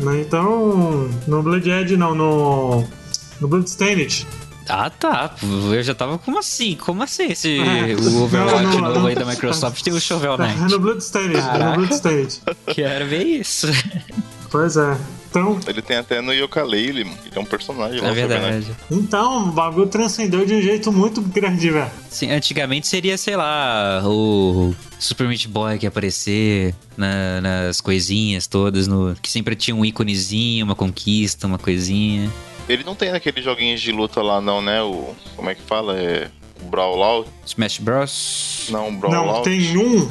[0.00, 0.20] Né?
[0.20, 1.08] Então.
[1.26, 2.84] No Blade Edge, não, no
[3.42, 4.26] no Bloodstained.
[4.68, 5.34] Ah, tá.
[5.42, 6.76] Eu já tava como assim?
[6.76, 7.94] Como assim esse é.
[7.94, 10.62] o Overwatch não, não, novo aí da Microsoft tem o Shovel Knight?
[10.62, 12.40] É no Bloodstained, é no Bloodstained.
[12.68, 13.66] Quero ver isso.
[14.50, 14.96] Pois é.
[15.28, 18.04] Então, ele tem até no Yooka-Laylee, ele é um personagem.
[18.04, 18.66] É verdade.
[18.90, 21.90] Então, o bagulho transcendeu de um jeito muito grande, velho.
[22.10, 28.46] Sim, antigamente seria, sei lá, o Super Meat Boy que ia aparecer na, nas coisinhas
[28.46, 32.30] todas, no, que sempre tinha um íconezinho, uma conquista, uma coisinha.
[32.72, 34.82] Ele não tem aqueles joguinhos de luta lá, não, né?
[34.82, 35.14] O.
[35.36, 35.98] Como é que fala?
[35.98, 36.30] É.
[36.62, 37.28] O Brawlout?
[37.44, 38.68] Smash Bros?
[38.70, 39.26] Não, Brawlout.
[39.36, 40.08] Não, tem um.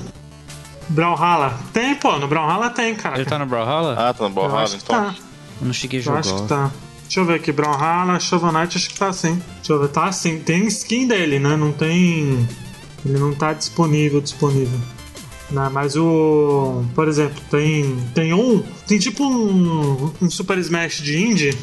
[0.90, 1.58] Brawlhalla.
[1.74, 2.18] Tem, pô.
[2.20, 3.16] No Brawlhalla tem, cara.
[3.16, 3.94] Ele tá no Brawlhalla?
[3.98, 5.06] Ah, tá no Eu Brawlhalla, então.
[5.06, 5.16] tá.
[5.62, 6.20] Eu não cheguei a Eu jogar.
[6.20, 6.72] acho que tá.
[7.04, 9.42] Deixa eu ver aqui, Brawlhalla, Shovel Knight, acho que tá assim.
[9.58, 10.40] Deixa eu ver, tá assim.
[10.40, 11.56] Tem skin dele, né?
[11.56, 12.48] Não tem.
[13.06, 14.80] Ele não tá disponível, disponível.
[15.50, 15.70] Né?
[15.72, 16.84] Mas o.
[16.96, 17.98] Por exemplo, tem.
[18.14, 18.62] Tem um.
[18.88, 20.12] Tem tipo um.
[20.22, 21.58] Um Super Smash de indie,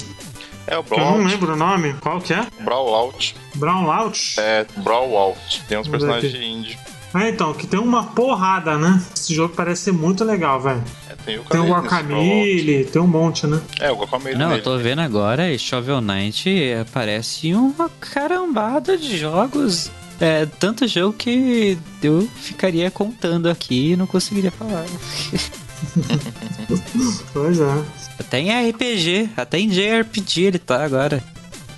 [0.70, 1.94] É o que eu não Brawl lembro o nome.
[2.00, 2.46] Qual que é?
[2.60, 3.34] Brawl Out.
[3.54, 4.38] Brown Out?
[4.38, 5.62] É, Brawl Out.
[5.66, 6.78] Tem uns personagens de indie.
[7.14, 9.02] É, então, que tem uma porrada, né?
[9.16, 10.84] Esse jogo parece ser muito legal, velho.
[11.08, 13.60] É, tem o Tem o Guacamole Brawl tem um monte, né?
[13.80, 14.60] É, o Guacamole Não, nele.
[14.60, 16.50] eu tô vendo agora e Shovel Knight
[16.92, 19.90] parece uma carambada de jogos.
[20.20, 24.84] É tanto jogo que eu ficaria contando aqui e não conseguiria falar.
[27.32, 27.84] Pois é.
[28.18, 31.22] Até em RPG, até em JRPG ele tá agora.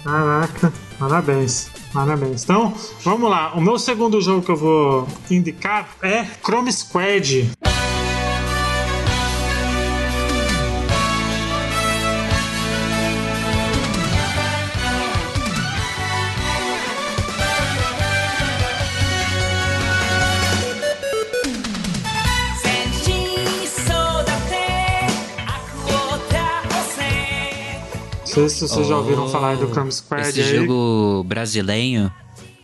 [0.02, 1.70] Caraca, parabéns.
[1.92, 2.44] Parabéns.
[2.44, 3.52] Então, vamos lá.
[3.54, 7.50] O meu segundo jogo que eu vou indicar é Chrome Squad.
[28.30, 30.56] Sei se vocês já ouviram falar do Chrome Squad Esse aí.
[30.56, 32.12] jogo brasileiro.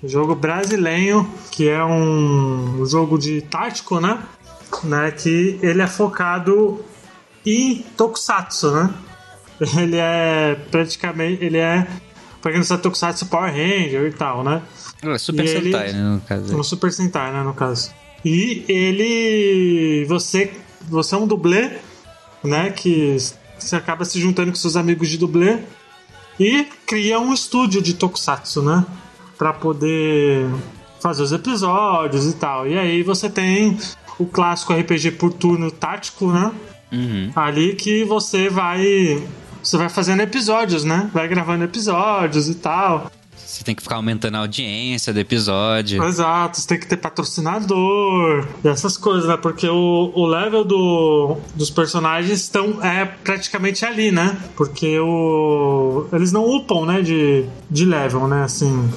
[0.05, 4.22] Jogo brasileiro, que é um jogo de tático, né?
[4.85, 5.11] né?
[5.11, 6.85] Que ele é focado
[7.44, 8.94] em Tokusatsu, né?
[9.79, 11.42] Ele é praticamente.
[11.42, 11.87] Ele é.
[12.42, 14.61] Pra quem não sabe, Tokusatsu Power Ranger e tal, né?
[15.02, 16.59] Ah, Super E ele- Sentai, né, no caso.
[16.59, 17.90] Um Super Sentai, né, no caso.
[18.24, 20.05] E ele.
[20.09, 20.52] Você.
[20.90, 21.70] Você é um dublê,
[22.44, 22.70] né?
[22.70, 23.16] Que
[23.59, 25.59] você acaba se juntando com seus amigos de dublê
[26.38, 28.85] e cria um estúdio de Tokusatsu, né?
[29.38, 30.49] Pra poder
[31.01, 32.66] fazer os episódios e tal.
[32.66, 33.79] E aí você tem
[34.19, 36.53] o clássico RPG por turno tático, né?
[36.92, 37.31] Uhum.
[37.35, 39.23] Ali que você vai.
[39.62, 41.11] Você vai fazendo episódios, né?
[41.12, 43.11] Vai gravando episódios e tal.
[43.57, 46.05] Você tem que ficar aumentando a audiência do episódio.
[46.05, 49.38] Exato, você tem que ter patrocinador e essas coisas, né?
[49.38, 54.37] Porque o, o level do, dos personagens estão é praticamente ali, né?
[54.55, 57.01] Porque o, eles não upam, né?
[57.01, 58.45] De, de level, né?
[58.45, 58.90] Assim,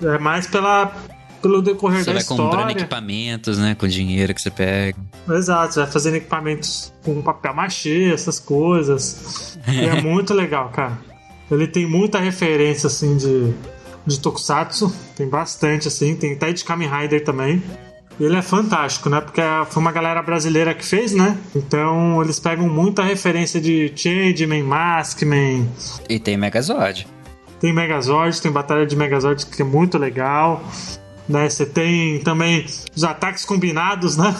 [0.00, 0.94] é mais pela,
[1.42, 2.72] pelo decorrer Você da vai comprando história.
[2.72, 3.74] equipamentos, né?
[3.74, 4.96] Com dinheiro que você pega.
[5.28, 9.58] Exato, você vai fazendo equipamentos com papel machê, essas coisas.
[9.66, 10.96] E é muito legal, cara.
[11.50, 13.52] Ele tem muita referência, assim, de,
[14.06, 14.92] de Tokusatsu.
[15.16, 16.14] Tem bastante, assim.
[16.16, 17.62] Tem até de Kamen Rider também.
[18.18, 19.20] E ele é fantástico, né?
[19.20, 21.36] Porque foi uma galera brasileira que fez, né?
[21.54, 25.68] Então eles pegam muita referência de Changeman, Maskman.
[26.08, 27.06] E tem Megazord.
[27.60, 30.62] Tem Megazord, tem Batalha de Megazord que é muito legal.
[31.28, 31.48] Né?
[31.48, 32.64] Você tem também
[32.94, 34.34] os ataques combinados, né?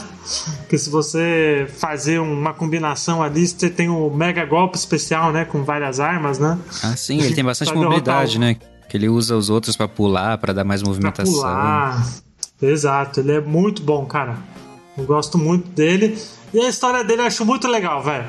[0.69, 5.45] Que se você fazer uma combinação ali, você tem o mega golpe especial, né?
[5.45, 6.57] Com várias armas, né?
[6.85, 8.57] Ah, sim, ele tem bastante mobilidade, o- né?
[8.88, 11.33] Que ele usa os outros pra pular, pra dar mais Pra movimentação.
[11.35, 12.07] pular.
[12.61, 14.37] Exato, ele é muito bom, cara.
[14.96, 16.16] Eu gosto muito dele.
[16.55, 18.27] E a história dele eu acho muito legal, velho.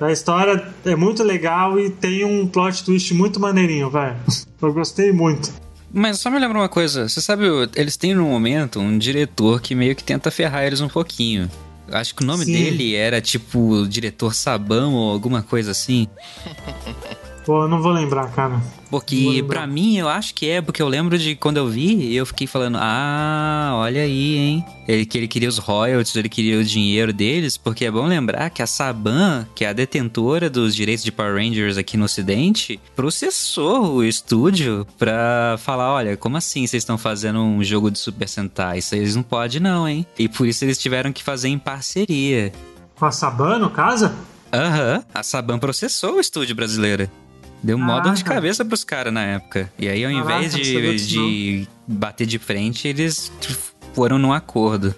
[0.00, 4.16] A história é muito legal e tem um plot twist muito maneirinho, velho.
[4.60, 5.52] Eu gostei muito.
[5.92, 7.44] Mas só me lembra uma coisa, você sabe,
[7.76, 11.48] eles têm no momento um diretor que meio que tenta ferrar eles um pouquinho.
[11.90, 12.52] Acho que o nome Sim.
[12.52, 16.08] dele era tipo diretor Sabão ou alguma coisa assim.
[17.44, 18.60] Pô, eu não vou lembrar, cara.
[18.88, 22.26] Porque pra mim eu acho que é, porque eu lembro de quando eu vi, eu
[22.26, 24.64] fiquei falando, ah, olha aí, hein.
[24.86, 28.50] Ele, que ele queria os royalties, ele queria o dinheiro deles, porque é bom lembrar
[28.50, 32.78] que a Saban, que é a detentora dos direitos de Power Rangers aqui no ocidente,
[32.94, 38.28] processou o estúdio pra falar, olha, como assim vocês estão fazendo um jogo de Super
[38.28, 38.78] Sentai?
[38.78, 40.06] Isso eles não pode não, hein.
[40.18, 42.52] E por isso eles tiveram que fazer em parceria.
[42.94, 44.12] Com a Saban, no caso?
[44.52, 47.08] Aham, a Saban processou o estúdio brasileiro.
[47.62, 48.40] Deu mó dor de Caraca.
[48.40, 49.70] cabeça pros caras na época.
[49.78, 53.30] E aí, ao Caraca, invés de, de bater de frente, eles
[53.94, 54.94] foram num acordo.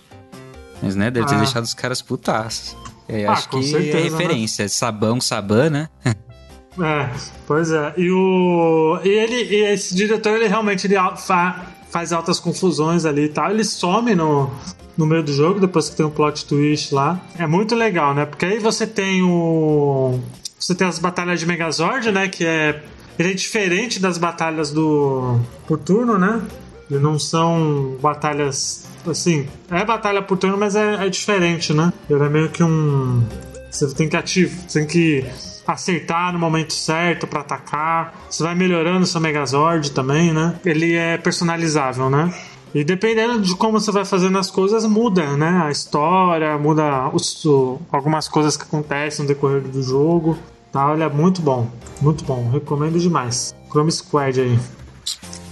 [0.83, 1.39] Mas, né, deve ter Ah.
[1.39, 2.77] deixado os caras putaços.
[3.09, 4.09] E aí, Ah, acho que certeza, é né?
[4.09, 4.69] referência.
[4.69, 5.89] Sabão, Saban, né?
[6.07, 7.09] É,
[7.47, 7.95] pois é.
[7.97, 8.99] E o.
[9.05, 9.35] E ele.
[9.55, 13.51] E esse diretor, ele realmente ele fa- faz altas confusões ali e tal.
[13.51, 14.51] Ele some no,
[14.97, 17.21] no meio do jogo, depois que tem um plot twist lá.
[17.39, 18.25] É muito legal, né?
[18.27, 20.19] Porque aí você tem o.
[20.59, 22.29] Você tem as batalhas de Megazord, né?
[22.29, 22.83] Que é.
[23.19, 25.39] Ele é diferente das batalhas do.
[25.67, 26.43] por turno, né?
[26.91, 28.87] E não são batalhas.
[29.07, 31.93] Assim, é batalha por turno, mas é, é diferente, né?
[32.09, 33.23] Ele é meio que um.
[33.71, 35.25] Você tem que ativar, você tem que
[35.67, 38.15] acertar no momento certo pra atacar.
[38.31, 40.59] Você vai melhorando seu Megazord também, né?
[40.65, 42.33] Ele é personalizável, né?
[42.75, 45.63] E dependendo de como você vai fazendo as coisas, muda, né?
[45.65, 50.37] A história, muda os, o, algumas coisas que acontecem no decorrer do jogo.
[50.73, 51.71] Tá, olha, muito bom.
[52.01, 52.51] Muito bom.
[52.51, 53.55] Recomendo demais.
[53.71, 54.59] Chrome Squad aí.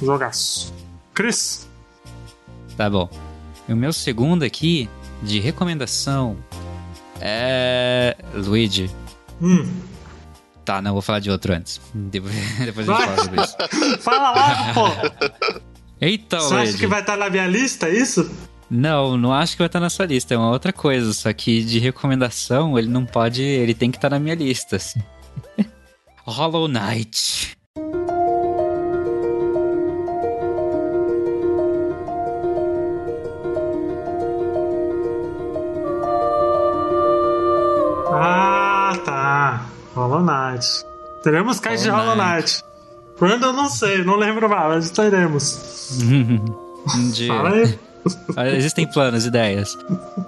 [0.02, 0.74] Jogaço.
[1.14, 1.68] Chris?
[2.76, 3.08] Tá bom.
[3.68, 4.90] O meu segundo aqui,
[5.22, 6.37] de recomendação,
[7.20, 8.16] é.
[8.35, 8.90] Luigi.
[9.40, 9.64] Hum.
[10.64, 11.80] Tá, não, vou falar de outro antes.
[11.94, 13.56] Depois, depois a gente fala sobre isso.
[14.02, 15.62] Fala lá, pô!
[16.02, 18.28] Eita, Você acha que vai estar na minha lista, é isso?
[18.68, 21.12] Não, não acho que vai estar na sua lista, é uma outra coisa.
[21.12, 23.40] Só que de recomendação, ele não pode.
[23.40, 24.74] Ele tem que estar na minha lista.
[24.74, 25.00] assim.
[26.26, 27.56] Hollow Knight.
[38.10, 39.66] Ah, tá.
[39.94, 40.66] Hollow Knight.
[41.22, 42.64] Teremos caixa de Hollow Knight.
[43.22, 46.00] Quando eu não sei, não lembro mais, mas teremos.
[47.14, 47.78] De- Fala aí.
[48.56, 49.78] Existem planos, ideias.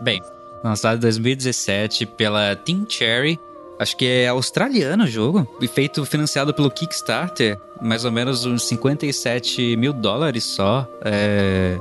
[0.00, 0.22] Bem,
[0.62, 3.36] lançado em 2017 pela Team Cherry.
[3.80, 5.44] Acho que é australiano o jogo.
[5.60, 7.58] E feito, financiado pelo Kickstarter.
[7.82, 10.88] Mais ou menos uns 57 mil dólares só.
[11.04, 11.76] É,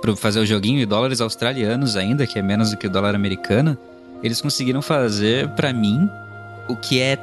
[0.00, 0.80] pra fazer o joguinho.
[0.80, 3.76] E dólares australianos ainda, que é menos do que o dólar americano.
[4.22, 6.08] Eles conseguiram fazer, pra mim,
[6.66, 7.18] o que é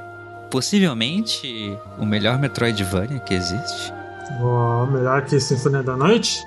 [0.54, 3.92] possivelmente o melhor Metroidvania que existe.
[4.40, 6.46] Ó, melhor que Sinfonia da Noite?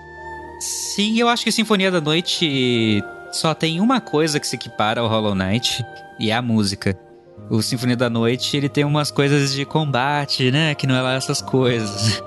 [0.61, 5.09] Sim, eu acho que Sinfonia da Noite só tem uma coisa que se equipara ao
[5.09, 5.85] Hollow Knight
[6.21, 6.97] e é a música.
[7.51, 10.73] O Sinfonia da Noite, ele tem umas coisas de combate, né?
[10.77, 12.23] Que não é lá essas coisas.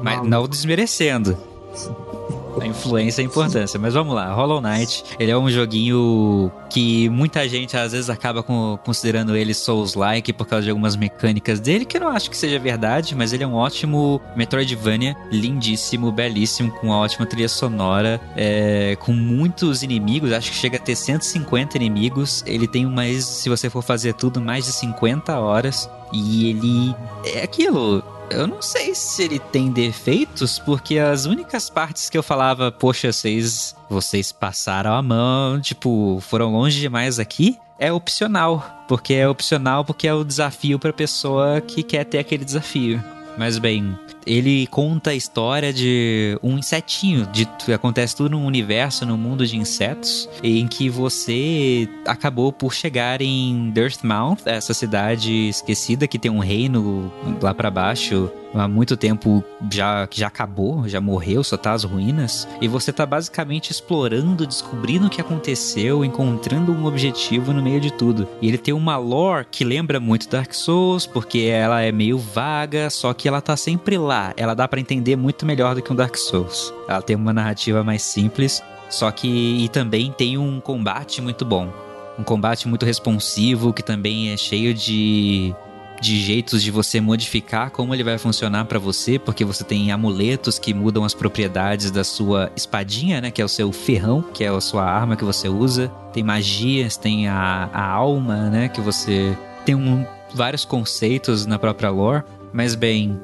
[0.00, 1.36] Mas não desmerecendo.
[2.60, 3.78] A influência e a importância.
[3.80, 8.42] Mas vamos lá, Hollow Knight, ele é um joguinho que muita gente às vezes acaba
[8.42, 12.36] com- considerando ele Souls-like por causa de algumas mecânicas dele, que eu não acho que
[12.36, 18.20] seja verdade, mas ele é um ótimo Metroidvania, lindíssimo, belíssimo, com uma ótima trilha sonora,
[18.36, 22.42] é, com muitos inimigos, acho que chega a ter 150 inimigos.
[22.46, 25.88] Ele tem mais, se você for fazer tudo, mais de 50 horas.
[26.12, 26.94] E ele
[27.34, 28.02] é aquilo.
[28.30, 33.12] Eu não sei se ele tem defeitos, porque as únicas partes que eu falava, poxa,
[33.12, 38.84] vocês, vocês passaram a mão, tipo, foram longe demais aqui, é opcional.
[38.88, 43.02] Porque é opcional porque é o desafio pra pessoa que quer ter aquele desafio.
[43.36, 47.26] Mas bem, ele conta a história de um insetinho.
[47.26, 53.20] De, acontece tudo num universo, num mundo de insetos, em que você acabou por chegar
[53.20, 59.44] em Dirtmouth, essa cidade esquecida que tem um reino lá pra baixo há muito tempo
[59.70, 62.46] já já acabou, já morreu, só tá as ruínas.
[62.60, 67.92] E você tá basicamente explorando, descobrindo o que aconteceu, encontrando um objetivo no meio de
[67.92, 68.28] tudo.
[68.40, 72.88] E ele tem uma lore que lembra muito Dark Souls, porque ela é meio vaga,
[72.90, 74.13] só que ela tá sempre lá.
[74.36, 76.72] Ela dá pra entender muito melhor do que um Dark Souls.
[76.88, 81.72] Ela tem uma narrativa mais simples, só que e também tem um combate muito bom.
[82.18, 85.54] Um combate muito responsivo, que também é cheio de
[86.00, 90.58] de jeitos de você modificar como ele vai funcionar pra você, porque você tem amuletos
[90.58, 94.48] que mudam as propriedades da sua espadinha, né, que é o seu ferrão, que é
[94.48, 95.88] a sua arma que você usa.
[96.12, 101.90] Tem magias, tem a, a alma, né, que você tem um, vários conceitos na própria
[101.90, 102.24] lore.
[102.52, 103.18] Mas bem,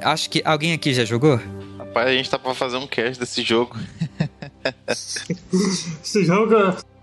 [0.00, 1.40] acho que alguém aqui já jogou?
[1.78, 3.76] Rapaz, a gente tá pra fazer um cast desse jogo.
[4.88, 6.54] Esse jogo.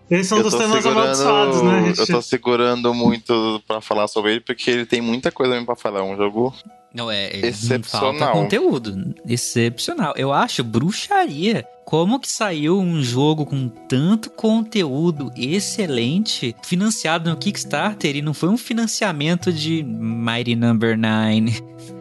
[0.10, 1.88] Esse é um eu dos temas amaldiçoados, né?
[1.88, 2.00] Gente...
[2.00, 5.76] Eu tô segurando muito pra falar sobre ele, porque ele tem muita coisa mesmo pra
[5.76, 6.00] falar.
[6.00, 6.54] É um jogo
[6.94, 8.18] Não é, Excepcional.
[8.18, 10.14] Falta conteúdo, excepcional.
[10.18, 11.64] Eu acho bruxaria.
[11.86, 18.50] Como que saiu um jogo com tanto conteúdo excelente, financiado no Kickstarter e não foi
[18.50, 21.64] um financiamento de Mighty Number 9?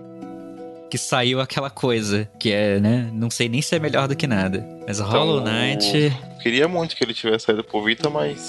[0.91, 3.11] Que saiu aquela coisa, que é, né?
[3.13, 4.67] Não sei nem se é melhor do que nada.
[4.87, 6.17] Mas Hollow Knight.
[6.41, 8.41] Queria muito que ele tivesse saído pro Vita, mas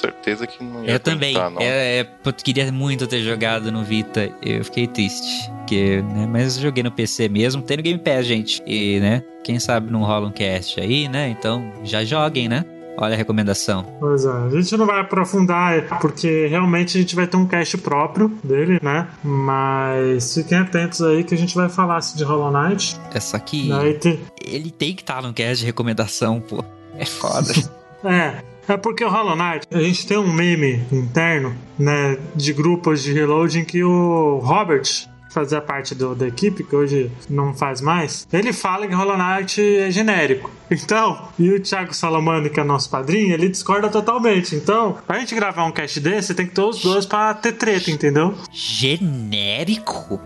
[0.00, 1.34] certeza que não ia Eu também.
[1.34, 1.60] não.
[1.60, 2.06] É, é,
[2.42, 4.30] queria muito ter jogado no Vita.
[4.42, 5.50] Eu fiquei triste.
[5.66, 7.62] Que, né, mas joguei no PC mesmo.
[7.62, 8.62] Tem no Game Pass, gente.
[8.66, 9.22] E, né?
[9.42, 11.28] Quem sabe não rola um cast aí, né?
[11.28, 12.64] Então já joguem, né?
[12.96, 13.84] Olha a recomendação.
[13.98, 17.76] Pois é, a gente não vai aprofundar, porque realmente a gente vai ter um cast
[17.78, 19.08] próprio dele, né?
[19.22, 22.98] Mas fiquem atentos aí que a gente vai falar assim, de Hollow Knight.
[23.12, 24.20] É que Daí tem...
[24.44, 26.64] ele tem que estar no cast de recomendação, pô.
[26.96, 27.52] É foda.
[28.06, 33.02] É, é porque o Hollow Knight, a gente tem um meme interno, né, de grupos
[33.02, 38.26] de reloading que o Robert fazia parte do- da equipe, que hoje não faz mais,
[38.32, 40.50] ele fala que Hollow Knight é genérico.
[40.70, 44.56] Então, e o Thiago Salamani, que é nosso padrinho, ele discorda totalmente.
[44.56, 47.90] Então, pra gente gravar um cast desse, tem que ter os dois pra ter treta,
[47.90, 48.34] entendeu?
[48.50, 50.20] Genérico?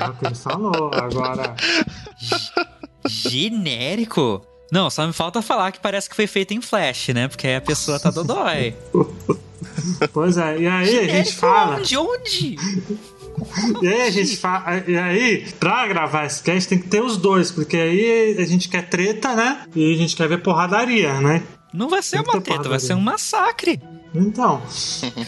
[0.00, 0.90] É o que ele falou.
[0.94, 1.56] Agora,
[3.08, 4.42] Genérico?
[4.70, 7.28] Não, só me falta falar que parece que foi feito em Flash, né?
[7.28, 8.74] Porque aí a pessoa tá dodói.
[10.12, 11.80] Pois é, e aí a gente fala.
[11.80, 12.56] De onde?
[13.82, 14.82] E aí a gente fala.
[14.86, 18.68] E aí, pra gravar esse cast tem que ter os dois, porque aí a gente
[18.68, 19.62] quer treta, né?
[19.74, 21.42] E a gente quer ver porradaria, né?
[21.72, 22.80] Não vai ser uma treta, vai porradaria.
[22.80, 23.80] ser um massacre.
[24.14, 24.62] Então.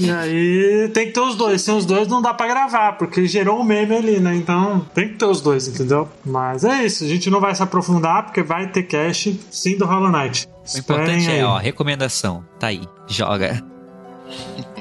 [0.01, 1.61] E aí tem que ter os dois.
[1.61, 4.35] Sem os dois não dá pra gravar, porque gerou um meme ali, né?
[4.35, 6.09] Então tem que ter os dois, entendeu?
[6.25, 9.85] Mas é isso, a gente não vai se aprofundar, porque vai ter cast sim do
[9.85, 10.49] Hollow Knight.
[10.75, 12.45] O importante é, ó, recomendação.
[12.59, 13.63] Tá aí, joga.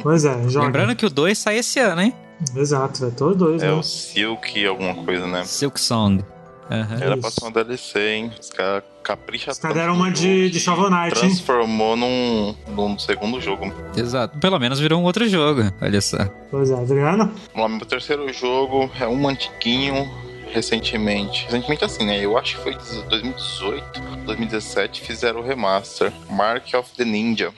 [0.02, 0.68] Pois é, joga.
[0.68, 2.14] Lembrando que o 2 sai esse ano, hein?
[2.56, 3.74] Exato, vai ter os dois, É né?
[3.74, 5.44] o Silk, alguma coisa, né?
[5.46, 6.24] Silk Song.
[6.70, 6.98] Aham.
[7.02, 8.32] Era pra ser uma DLC, hein?
[8.40, 11.30] Os caras capricham Os caras deram uma de, de Shovel Knight, hein?
[11.30, 13.72] Transformou num, num segundo jogo.
[13.96, 14.38] Exato.
[14.38, 16.18] Pelo menos virou um outro jogo, olha só.
[16.52, 17.32] Pois é, Adriano?
[17.56, 20.10] Vamos lá, meu terceiro jogo é um antiguinho
[20.52, 21.46] recentemente.
[21.46, 22.20] Recentemente assim, né?
[22.24, 22.74] Eu acho que foi
[23.10, 26.12] 2018, 2017, fizeram o remaster.
[26.30, 27.54] Mark of the Ninja.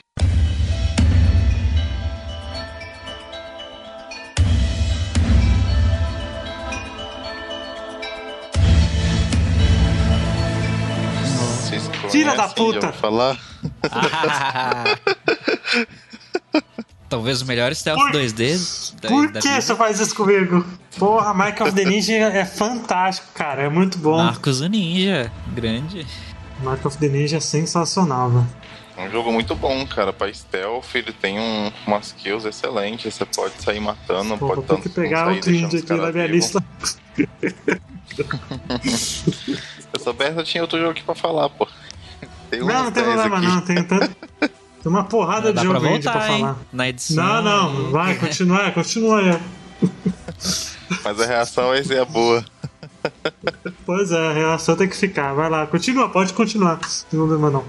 [12.12, 12.92] Filha da puta!
[12.94, 13.38] falar?
[17.08, 19.62] Talvez o melhor stealth Por- 2D da, Por da que vida.
[19.62, 20.64] você faz isso comigo?
[20.98, 23.64] Porra, Mike of the Ninja é fantástico, cara.
[23.64, 24.18] É muito bom.
[24.18, 26.06] Marcos o Ninja, grande.
[26.62, 28.48] Mark of the Ninja é sensacional, velho.
[28.96, 30.12] É um jogo muito bom, cara.
[30.14, 33.16] Pra stealth, ele tem um, umas kills excelentes.
[33.16, 35.94] Você pode sair matando, Pô, vou pode ter tanto que pegar sair outro índio aqui
[35.94, 36.64] na minha lista.
[39.94, 41.68] Eu soubesse, eu tinha outro jogo aqui pra falar, pô.
[42.50, 43.48] Tem Não, não tem 10 problema aqui.
[43.48, 43.62] não.
[43.62, 44.16] Tem, tanto...
[44.40, 44.52] tem
[44.86, 46.40] uma porrada Dá de pra jogo pra voltar, hein?
[46.42, 46.58] falar.
[46.74, 47.24] Na edição.
[47.24, 47.42] Não,
[47.74, 47.92] não.
[47.92, 49.40] Vai, continua, continua aí.
[51.04, 52.44] Mas a reação vai ser a boa.
[53.86, 55.34] Pois é, a reação tem que ficar.
[55.34, 56.74] Vai lá, continua, pode continuar.
[56.74, 57.66] Não tem problema não.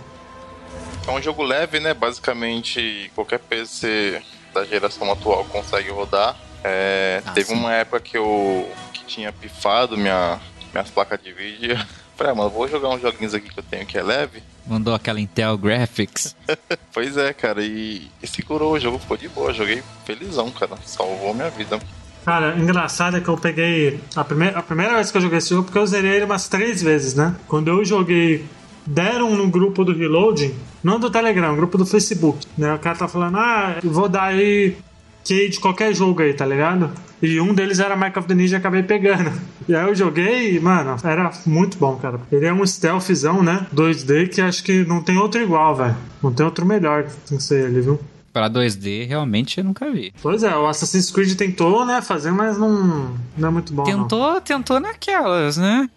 [1.06, 1.94] É um jogo leve, né?
[1.94, 4.20] Basicamente, qualquer PC
[4.52, 6.36] da geração atual consegue rodar.
[6.64, 7.54] É, Ah, teve sim.
[7.54, 10.38] uma época que eu que tinha pifado minha,
[10.72, 11.78] minhas placas de vídeo.
[12.20, 14.42] Falei, ah, mano, vou jogar uns joguinhos aqui que eu tenho que é leve.
[14.66, 16.36] Mandou aquela Intel Graphics.
[16.92, 19.54] Pois é, cara, e, e segurou, o jogo ficou de boa.
[19.54, 20.76] Joguei felizão, cara.
[20.84, 21.78] Salvou minha vida.
[22.24, 24.00] Cara, engraçado é que eu peguei.
[24.14, 26.46] A primeira, a primeira vez que eu joguei esse jogo, porque eu zerei ele umas
[26.46, 27.36] três vezes, né?
[27.48, 28.44] Quando eu joguei.
[28.84, 32.74] Deram no grupo do Reloading, não do Telegram, grupo do Facebook, né?
[32.74, 34.76] O cara tá falando, ah, eu vou dar aí
[35.24, 36.90] key de qualquer jogo aí, tá ligado?
[37.22, 39.30] E um deles era Mike of the Ninja e acabei pegando.
[39.68, 42.18] E aí eu joguei e, mano, era muito bom, cara.
[42.32, 43.68] Ele é um stealthzão, né?
[43.72, 45.96] 2D que acho que não tem outro igual, velho.
[46.20, 48.00] Não tem outro melhor que ser ele, viu?
[48.32, 50.12] Pra 2D, realmente eu nunca vi.
[50.20, 53.84] Pois é, o Assassin's Creed tentou, né, fazer, mas não, não é muito bom.
[53.84, 54.02] não.
[54.02, 55.88] Tentou, tentou naquelas, né?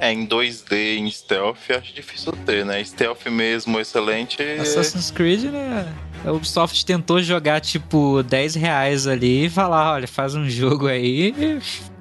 [0.00, 2.82] É, em 2D, em stealth, acho difícil ter, né?
[2.84, 4.40] Stealth mesmo, excelente.
[4.42, 5.92] Assassin's Creed, né?
[6.24, 11.34] A Ubisoft tentou jogar, tipo, 10 reais ali e falar, olha, faz um jogo aí.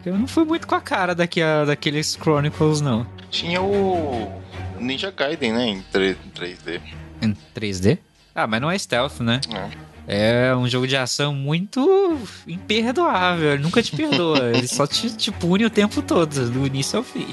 [0.05, 3.05] Eu não fui muito com a cara daqui a, daqueles Chronicles, não.
[3.29, 4.41] Tinha o
[4.79, 5.67] Ninja Gaiden, né?
[5.67, 6.81] Em 3, em 3D.
[7.21, 7.97] Em 3D?
[8.33, 9.41] Ah, mas não é stealth, né?
[9.53, 9.87] É.
[10.09, 13.51] É um jogo de ação muito imperdoável.
[13.53, 14.51] Ele nunca te perdoa.
[14.55, 17.27] Ele só te, te pune o tempo todo, do início ao fim.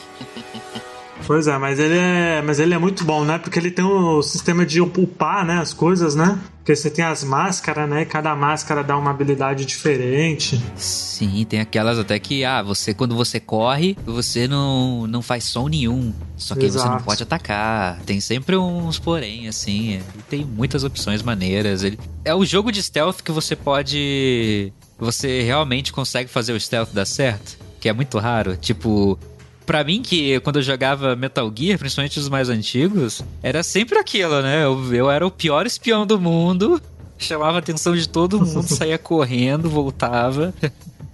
[1.26, 3.38] Pois é, mas ele é, mas ele é muito bom, né?
[3.38, 6.38] Porque ele tem o sistema de upar, né, as coisas, né?
[6.58, 8.02] Porque você tem as máscaras, né?
[8.02, 10.58] E cada máscara dá uma habilidade diferente.
[10.74, 15.68] Sim, tem aquelas até que, ah, você quando você corre, você não, não faz som
[15.68, 16.12] nenhum.
[16.38, 18.00] Só que você não pode atacar.
[18.06, 20.00] Tem sempre uns porém, assim.
[20.30, 21.82] Tem muitas opções maneiras.
[21.82, 21.98] Ele...
[22.24, 24.72] É o jogo de stealth que você pode.
[24.98, 27.58] Você realmente consegue fazer o stealth dar certo.
[27.78, 28.56] Que é muito raro.
[28.56, 29.18] Tipo.
[29.66, 34.42] Pra mim, que quando eu jogava Metal Gear, principalmente os mais antigos, era sempre aquilo,
[34.42, 34.64] né?
[34.64, 36.80] Eu, eu era o pior espião do mundo,
[37.18, 40.52] chamava a atenção de todo mundo, saía correndo, voltava.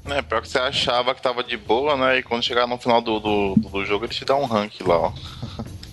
[0.07, 2.19] É, pior que você achava que tava de boa, né?
[2.19, 4.99] E quando chegar no final do, do, do jogo, ele te dá um rank lá,
[4.99, 5.13] ó.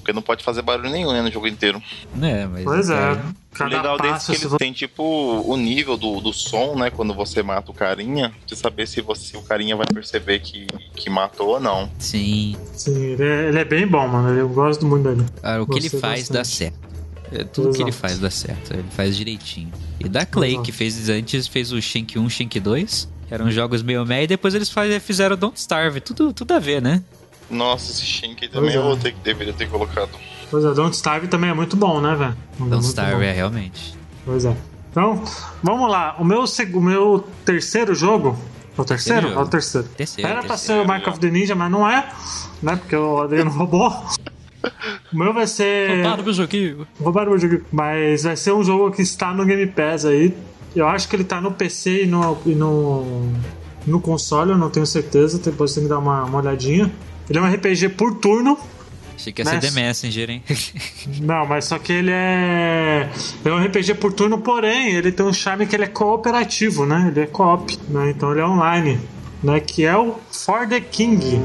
[0.07, 1.21] Porque não pode fazer barulho nenhum, né?
[1.21, 1.83] No jogo inteiro.
[2.15, 3.11] Né, mas Pois é.
[3.11, 6.89] O Cada legal desse é que ele tem, tipo, o nível do, do som, né?
[6.89, 11.09] Quando você mata o carinha, de saber se, você, o carinha vai perceber que, que
[11.09, 11.91] matou ou não.
[11.99, 12.55] Sim.
[12.73, 14.29] Sim, ele é, ele é bem bom, mano.
[14.29, 15.25] Eu gosto muito dele.
[15.41, 16.57] Cara, o que ele Gostei faz dá bastante.
[16.57, 16.87] certo.
[17.33, 18.01] É, tudo que ele Exato.
[18.01, 18.73] faz dá certo.
[18.75, 19.73] Ele faz direitinho.
[19.99, 20.63] E da Clay, Exato.
[20.63, 23.09] que fez antes, fez o Shank 1, Shank 2.
[23.27, 25.99] que Eram jogos meio meio, e depois eles faz- fizeram Don't Starve.
[25.99, 27.03] Tudo, tudo a ver, né?
[27.49, 28.77] Nossa, esse Shank também é.
[28.77, 30.09] eu vou ter que deveria ter colocado.
[30.49, 32.31] Pois é, Don't Starve também é muito bom, né, velho?
[32.31, 33.21] É Don't muito Starve bom.
[33.21, 33.95] é realmente.
[34.25, 34.55] Pois é.
[34.91, 35.23] Então,
[35.61, 36.15] vamos lá.
[36.19, 36.43] O meu,
[36.73, 38.37] o meu terceiro jogo
[38.77, 39.29] É o terceiro?
[39.29, 39.87] É o terceiro.
[39.95, 40.81] Terceiro, Era pra terceiro.
[40.81, 42.09] ser o Mark of the Ninja, mas não é,
[42.61, 42.75] né?
[42.75, 43.89] Porque o Adriano roubou.
[45.13, 46.03] O meu vai ser.
[46.03, 46.87] Para meu joguinho.
[46.99, 47.61] Roubaram o jogo.
[47.71, 50.35] Mas vai ser um jogo que está no Game Pass aí.
[50.75, 53.31] Eu acho que ele tá no PC e no, e no,
[53.85, 55.39] no console, eu não tenho certeza.
[55.39, 56.91] Depois tem que dar uma, uma olhadinha.
[57.29, 58.57] Ele é um RPG por turno.
[59.15, 60.43] Achei que ia Mas- ser The Messenger, hein?
[61.21, 63.09] Não, mas só que ele é.
[63.43, 67.07] É um RPG por turno, porém, ele tem um charme que ele é cooperativo, né?
[67.09, 68.11] Ele é co-op, né?
[68.11, 68.99] Então ele é online,
[69.43, 69.59] né?
[69.59, 71.39] Que é o For the King.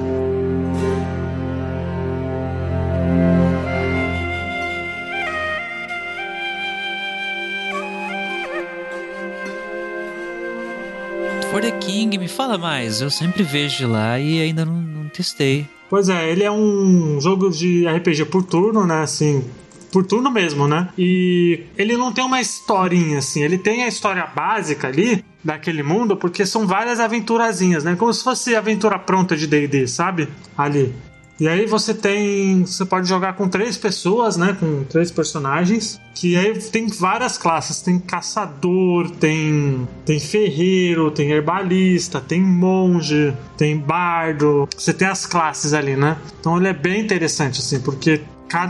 [12.07, 13.01] Me fala mais.
[13.01, 15.67] Eu sempre vejo lá e ainda não, não testei.
[15.89, 19.03] Pois é, ele é um jogo de RPG por turno, né?
[19.03, 19.45] Assim,
[19.93, 20.89] por turno mesmo, né?
[20.97, 23.43] E ele não tem uma historinha, assim.
[23.43, 27.95] Ele tem a história básica ali daquele mundo, porque são várias aventurazinhas, né?
[27.95, 30.29] Como se fosse aventura pronta de D&D, sabe?
[30.57, 30.95] Ali.
[31.43, 32.65] E aí você tem.
[32.65, 34.57] Você pode jogar com três pessoas, né?
[34.61, 36.01] Com três personagens.
[36.15, 37.83] Que aí tem várias classes.
[37.83, 39.89] Tem caçador, tem.
[40.07, 44.69] Tem ferreiro, tem herbalista, tem monge, tem bardo.
[44.77, 46.17] Você tem as classes ali, né?
[46.39, 48.21] Então ele é bem interessante, assim, porque.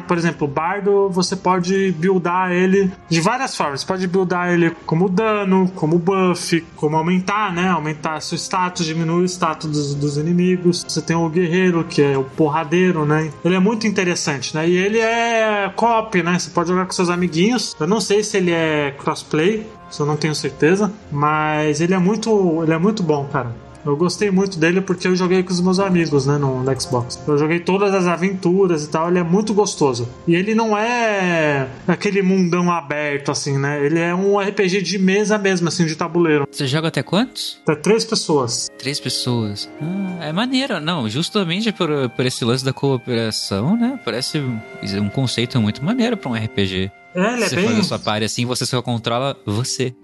[0.07, 3.81] Por exemplo, o bardo você pode buildar ele de várias formas.
[3.81, 7.69] Você pode buildar ele como dano, como buff, como aumentar, né?
[7.69, 10.85] Aumentar seu status, diminuir o status dos, dos inimigos.
[10.87, 13.31] Você tem o guerreiro, que é o porradeiro, né?
[13.45, 14.69] Ele é muito interessante, né?
[14.69, 16.39] E ele é co-op, né?
[16.39, 17.77] Você pode jogar com seus amiguinhos.
[17.79, 21.99] Eu não sei se ele é crossplay, isso eu não tenho certeza, mas ele é
[21.99, 23.55] muito, ele é muito bom, cara.
[23.85, 27.19] Eu gostei muito dele porque eu joguei com os meus amigos, né, no, no Xbox.
[27.27, 30.09] Eu joguei todas as aventuras e tal, ele é muito gostoso.
[30.27, 33.85] E ele não é aquele mundão aberto, assim, né?
[33.85, 36.47] Ele é um RPG de mesa mesmo, assim, de tabuleiro.
[36.51, 37.61] Você joga até quantos?
[37.63, 38.69] Até três pessoas.
[38.79, 39.69] Três pessoas.
[39.81, 40.81] Ah, é maneiro.
[40.81, 43.99] Não, justamente por, por esse lance da cooperação, né?
[44.05, 46.91] Parece um conceito muito maneiro pra um RPG.
[47.15, 47.67] É, ele é você bem.
[47.67, 49.95] faz a sua party assim, você só controla você.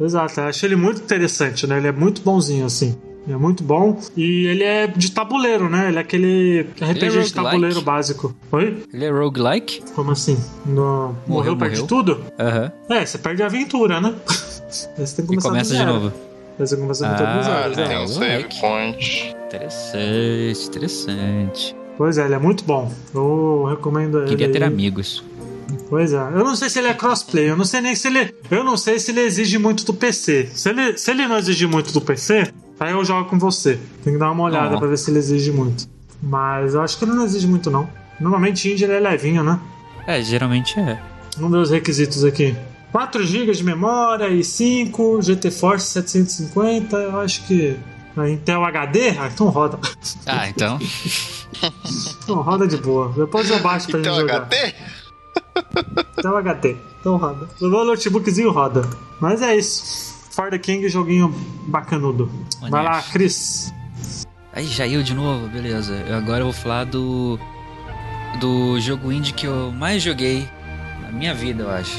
[0.00, 1.76] Exato, eu achei ele muito interessante, né?
[1.76, 2.96] Ele é muito bonzinho, assim.
[3.26, 3.98] Ele é muito bom.
[4.16, 5.88] E ele é de tabuleiro, né?
[5.88, 7.32] Ele é aquele RPG de roguelike?
[7.34, 8.34] tabuleiro básico.
[8.50, 8.82] Oi?
[8.92, 9.82] Ele é roguelike?
[9.94, 10.38] Como assim?
[10.66, 11.14] No...
[11.26, 11.86] Morreu, perde morreu.
[11.86, 12.24] tudo?
[12.38, 12.72] Aham.
[12.88, 14.14] É, você perde a aventura, né?
[14.96, 16.12] Aí você tem que E começar do começa de novo.
[16.58, 19.36] Aí você começa Ah, zero, Ah, tem um save point.
[19.46, 21.76] Interessante, interessante.
[21.96, 22.90] Pois é, ele é muito bom.
[23.14, 24.28] Eu recomendo ele.
[24.30, 24.68] Queria ter aí.
[24.68, 25.22] amigos.
[25.88, 26.18] Pois é.
[26.18, 27.50] Eu não sei se ele é crossplay.
[27.50, 28.34] Eu não sei nem se ele.
[28.50, 30.48] Eu não sei se ele exige muito do PC.
[30.52, 33.78] Se ele, se ele não exigir muito do PC, aí eu jogo com você.
[34.02, 34.78] Tem que dar uma olhada Ó.
[34.78, 35.88] pra ver se ele exige muito.
[36.22, 37.88] Mas eu acho que ele não exige muito, não.
[38.18, 39.58] Normalmente indie ele é levinho, né?
[40.06, 41.00] É, geralmente é.
[41.36, 42.54] Vamos ver os requisitos aqui.
[42.92, 47.76] 4 GB de memória e 5, GT Force 750, eu acho que.
[48.16, 49.10] a Intel HD?
[49.10, 49.78] Ah, então roda.
[50.26, 50.78] Ah, então.
[52.22, 53.12] Então roda de boa.
[53.14, 54.46] Depois eu baixo pra Então, gente jogar.
[54.46, 54.74] HT?
[56.18, 56.76] Intel HD.
[57.00, 57.48] Então roda.
[57.60, 58.88] O meu notebookzinho roda.
[59.20, 60.09] Mas é isso.
[60.30, 61.34] For the King, joguinho
[61.66, 62.30] bacanudo.
[62.60, 63.02] Vai lá.
[63.02, 63.74] Cris.
[64.52, 65.92] Aí eu de novo, beleza.
[66.08, 67.38] Eu agora vou falar do.
[68.38, 70.48] Do jogo indie que eu mais joguei
[71.02, 71.98] na minha vida, eu acho.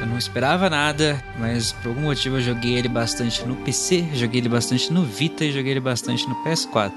[0.00, 4.40] Eu não esperava nada, mas por algum motivo eu joguei ele bastante no PC, joguei
[4.40, 6.92] ele bastante no Vita e joguei ele bastante no PS4.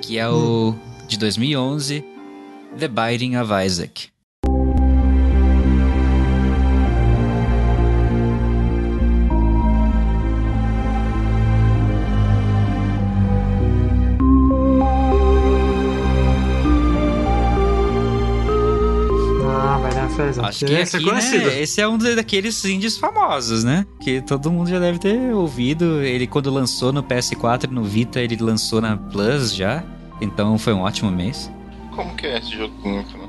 [0.00, 0.74] Que é o
[1.08, 2.04] de 2011,
[2.78, 4.10] The Binding of Isaac.
[20.16, 20.46] Festa.
[20.46, 21.46] Acho que Esse aqui, é conhecido.
[21.46, 23.86] né, esse é um daqueles indies famosos, né?
[24.00, 26.02] Que todo mundo já deve ter ouvido.
[26.02, 29.84] Ele quando lançou no PS4 e no Vita, ele lançou na Plus já.
[30.20, 31.50] Então foi um ótimo mês.
[31.94, 33.26] Como que é esse joguinho, cara?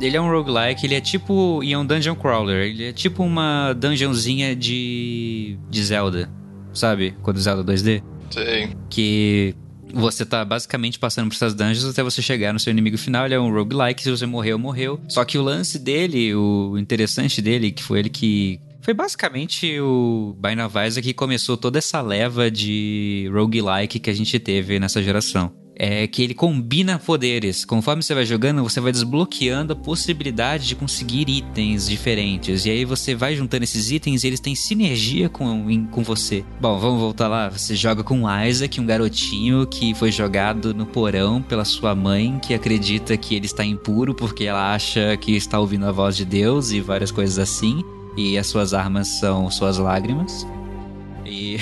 [0.00, 1.62] Ele é um roguelike, ele é tipo.
[1.62, 2.68] E é um dungeon crawler.
[2.68, 5.58] Ele é tipo uma dungeonzinha de.
[5.68, 6.30] de Zelda.
[6.72, 7.14] Sabe?
[7.22, 8.02] Quando Zelda 2D.
[8.30, 8.70] Sei.
[8.88, 9.54] Que
[9.92, 13.26] você tá basicamente passando por essas dungeons até você chegar no seu inimigo final.
[13.26, 15.00] Ele é um roguelike, se você morreu, morreu.
[15.08, 18.60] Só que o lance dele, o interessante dele, que foi ele que.
[18.82, 24.14] Foi basicamente o Bind of Isaac que começou toda essa leva de roguelike que a
[24.14, 25.52] gente teve nessa geração.
[25.82, 27.64] É que ele combina poderes.
[27.64, 32.66] Conforme você vai jogando, você vai desbloqueando a possibilidade de conseguir itens diferentes.
[32.66, 36.44] E aí você vai juntando esses itens e eles têm sinergia com, em- com você.
[36.60, 37.48] Bom, vamos voltar lá.
[37.48, 42.52] Você joga com Isaac, um garotinho que foi jogado no porão pela sua mãe, que
[42.52, 46.72] acredita que ele está impuro porque ela acha que está ouvindo a voz de Deus
[46.72, 47.82] e várias coisas assim.
[48.18, 50.46] E as suas armas são suas lágrimas.
[51.24, 51.56] E.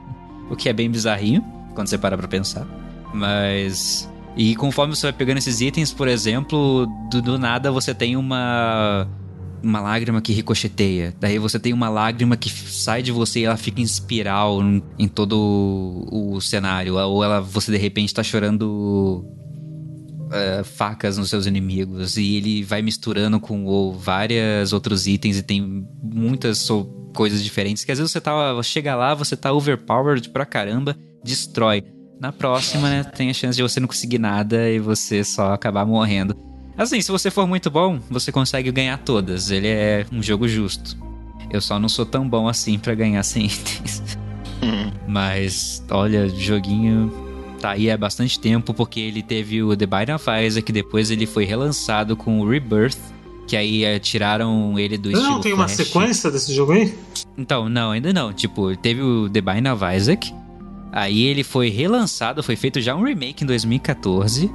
[0.50, 1.42] o que é bem bizarrinho
[1.74, 2.81] quando você para pra pensar.
[3.12, 4.10] Mas.
[4.36, 9.06] E conforme você vai pegando esses itens, por exemplo, do, do nada você tem uma
[9.62, 11.14] uma lágrima que ricocheteia.
[11.18, 14.60] Daí você tem uma lágrima que sai de você e ela fica em espiral
[14.98, 16.96] em todo o, cenário.
[16.96, 19.24] Ou ela, você de repente tá chorando
[20.28, 22.16] uh, facas nos seus inimigos.
[22.16, 26.68] E ele vai misturando com ou, vários outros itens e tem muitas
[27.14, 27.84] coisas diferentes.
[27.84, 31.84] Que às vezes você tá, chega lá, você tá overpowered pra caramba, destrói.
[32.22, 35.84] Na próxima, né, tem a chance de você não conseguir nada e você só acabar
[35.84, 36.36] morrendo.
[36.78, 39.50] Assim, se você for muito bom, você consegue ganhar todas.
[39.50, 40.96] Ele é um jogo justo.
[41.50, 44.16] Eu só não sou tão bom assim para ganhar sem itens.
[45.08, 47.12] Mas, olha, joguinho
[47.60, 51.26] tá aí há bastante tempo, porque ele teve o The Binding of Isaac, depois ele
[51.26, 52.98] foi relançado com o Rebirth,
[53.48, 56.96] que aí é, tiraram ele do não, estilo Não, tem uma sequência desse jogo aí?
[57.36, 58.32] Então, não, ainda não.
[58.32, 60.32] Tipo, teve o The Binding of Isaac,
[60.92, 64.50] aí ele foi relançado, foi feito já um remake em 2014,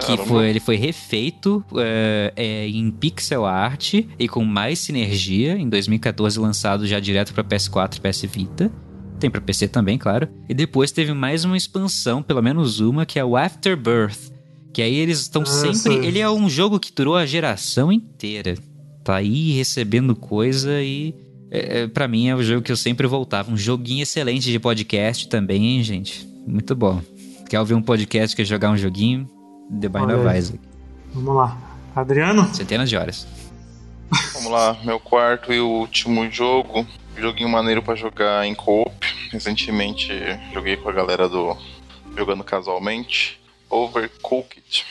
[0.00, 5.56] que foi, ele foi refeito é, é, em pixel art e com mais sinergia.
[5.56, 8.72] Em 2014, lançado já direto para PS4 e PS Vita.
[9.20, 10.28] Tem para PC também, claro.
[10.48, 14.32] E depois teve mais uma expansão, pelo menos uma, que é o Afterbirth.
[14.72, 15.78] Que aí eles estão ah, sempre.
[15.78, 16.04] Sim.
[16.04, 18.56] Ele é um jogo que durou a geração inteira.
[19.04, 21.14] Tá aí recebendo coisa e.
[21.54, 23.52] É, é para mim é o jogo que eu sempre voltava.
[23.52, 26.28] Um joguinho excelente de podcast também, hein, gente?
[26.46, 27.00] Muito bom.
[27.48, 29.30] Quer ouvir um podcast, quer jogar um joguinho?
[29.80, 30.60] The Bind of Isaac.
[31.14, 31.56] Vamos lá.
[31.94, 32.52] Adriano?
[32.52, 33.26] Centenas de horas.
[34.32, 36.84] Vamos lá, meu quarto e último jogo.
[37.16, 39.06] Joguinho maneiro para jogar em co-op.
[39.30, 40.12] Recentemente
[40.52, 41.56] joguei com a galera do
[42.16, 43.40] Jogando Casualmente.
[43.70, 44.84] Overcooked.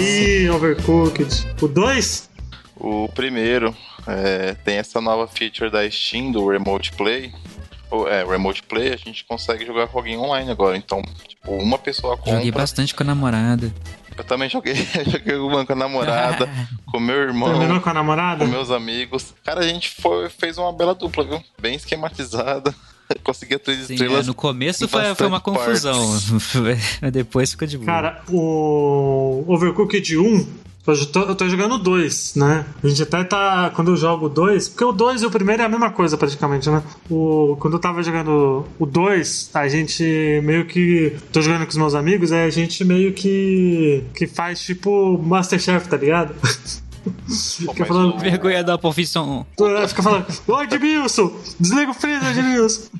[0.00, 1.46] Aí, Overcooked.
[1.60, 2.30] O 2?
[2.74, 3.76] O primeiro.
[4.06, 7.30] É, tem essa nova feature da Steam, do Remote Play.
[7.90, 10.74] Ou, é, Remote Play, a gente consegue jogar com alguém online agora.
[10.74, 12.36] Então, tipo, uma pessoa compra...
[12.36, 13.70] Joguei bastante com a namorada.
[14.16, 14.74] Eu também joguei,
[15.06, 16.48] joguei uma com a namorada,
[16.90, 17.50] com meu irmão.
[17.50, 18.42] Terminou com a namorada?
[18.42, 19.34] Com meus amigos.
[19.44, 21.44] Cara, a gente foi, fez uma bela dupla, viu?
[21.60, 22.74] Bem esquematizada.
[23.24, 24.26] Conseguia três Sim, estrelas.
[24.26, 25.98] É, no começo foi, foi uma confusão,
[27.00, 27.86] mas depois ficou de boa.
[27.86, 30.46] Cara, o Overcooked 1
[30.86, 32.64] eu tô, eu tô jogando dois, né?
[32.82, 33.70] A gente até tá.
[33.74, 36.68] Quando eu jogo dois, porque o dois e o primeiro é a mesma coisa praticamente,
[36.70, 36.82] né?
[37.08, 40.02] O, quando eu tava jogando o dois, a gente
[40.42, 41.16] meio que.
[41.32, 44.02] Tô jogando com os meus amigos, aí a gente meio que.
[44.14, 46.34] que faz tipo Masterchef, tá ligado?
[47.28, 48.18] fica falando.
[48.18, 49.46] Vergonha da profissão.
[49.88, 52.90] Fica falando, ô Edmilson, desliga o freezer, Edmilson.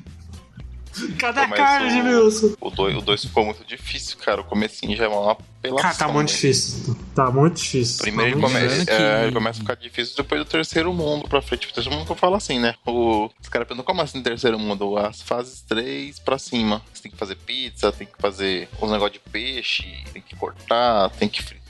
[1.17, 2.53] Cadê a carne, Edmilson?
[2.59, 4.41] O 2 ficou muito difícil, cara.
[4.41, 5.81] O comecinho já é uma apelação.
[5.81, 6.35] Cara, tá muito né?
[6.35, 6.95] difícil.
[7.15, 8.01] Tá muito difícil.
[8.01, 8.91] Primeiro tá ele, que...
[8.91, 11.67] é, ele começa a ficar difícil depois do terceiro mundo pra frente.
[11.67, 12.75] O terceiro mundo que eu falo assim, né?
[12.85, 14.97] O, os caras perguntam como assim terceiro mundo?
[14.97, 16.81] As fases 3 pra cima.
[16.93, 21.09] Você tem que fazer pizza, tem que fazer uns negócios de peixe, tem que cortar,
[21.11, 21.60] tem que fritar,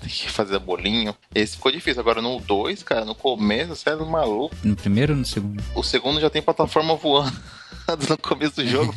[0.00, 1.14] tem que fazer bolinho.
[1.34, 2.00] Esse ficou difícil.
[2.00, 4.54] Agora no 2, cara, no começo, você é maluco.
[4.62, 5.62] No primeiro ou no segundo?
[5.74, 7.36] O segundo já tem plataforma voando.
[8.08, 8.94] no começo do jogo.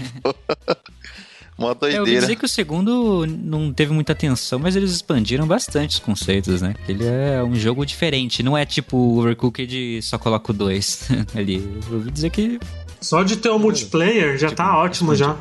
[1.57, 1.95] Uma doideira.
[1.95, 5.91] É, eu ouvi dizer que o segundo não teve muita atenção, mas eles expandiram bastante
[5.91, 6.75] os conceitos, né?
[6.87, 11.81] Ele é um jogo diferente, não é tipo o Overcooked só coloca o 2 ali.
[11.87, 12.59] Eu ouvi dizer que.
[12.99, 15.35] Só de ter o multiplayer já tipo, tá ótimo já.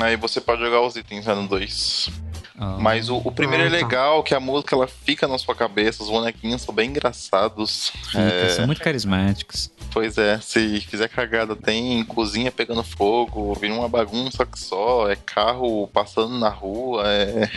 [0.00, 2.10] Aí você pode jogar os itens no 2.
[2.58, 2.78] Oh.
[2.80, 3.76] Mas o, o primeiro ah, é tá.
[3.76, 7.90] legal, que a música ela fica na sua cabeça, os bonequinhos são bem engraçados.
[8.06, 8.48] Fica, é...
[8.50, 9.70] São muito carismáticos.
[9.90, 15.16] Pois é, se fizer cagada, tem cozinha pegando fogo, vira uma bagunça que só, é
[15.16, 17.50] carro passando na rua, é.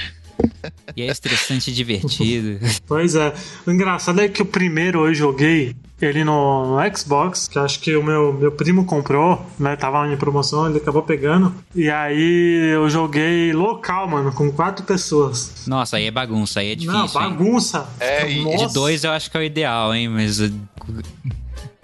[0.95, 2.59] E é estressante e divertido.
[2.87, 3.33] Pois é.
[3.65, 7.95] O engraçado é que o primeiro eu joguei ele no, no, Xbox, que acho que
[7.95, 9.75] o meu, meu primo comprou, né?
[9.75, 11.53] Tava em promoção, ele acabou pegando.
[11.75, 15.65] E aí eu joguei local, mano, com quatro pessoas.
[15.67, 16.99] Nossa, aí é bagunça, aí é difícil.
[16.99, 17.87] Não, bagunça.
[18.01, 18.07] Hein?
[18.07, 20.09] É, e de dois eu acho que é o ideal, hein?
[20.09, 20.39] Mas.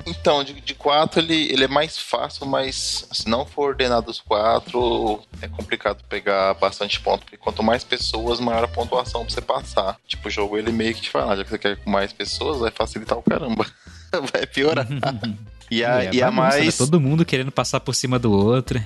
[0.06, 4.20] Então, de, de quatro ele, ele é mais fácil, mas se não for ordenado os
[4.20, 9.42] quatro, é complicado pegar bastante ponto, porque quanto mais pessoas, maior a pontuação pra você
[9.42, 9.98] passar.
[10.08, 12.60] Tipo, o jogo ele meio que te fala, já que você quer com mais pessoas,
[12.60, 13.66] vai facilitar o caramba.
[14.32, 14.88] vai piorar.
[15.72, 16.66] e a, é, e a bagunça, mais.
[16.66, 16.72] Né?
[16.86, 18.82] Todo mundo querendo passar por cima do outro.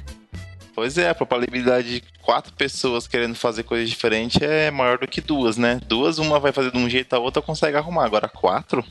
[0.73, 5.19] Pois é, a probabilidade de quatro pessoas querendo fazer coisas diferentes é maior do que
[5.19, 5.81] duas, né?
[5.85, 8.05] Duas, uma vai fazer de um jeito, a outra consegue arrumar.
[8.05, 8.81] Agora, quatro,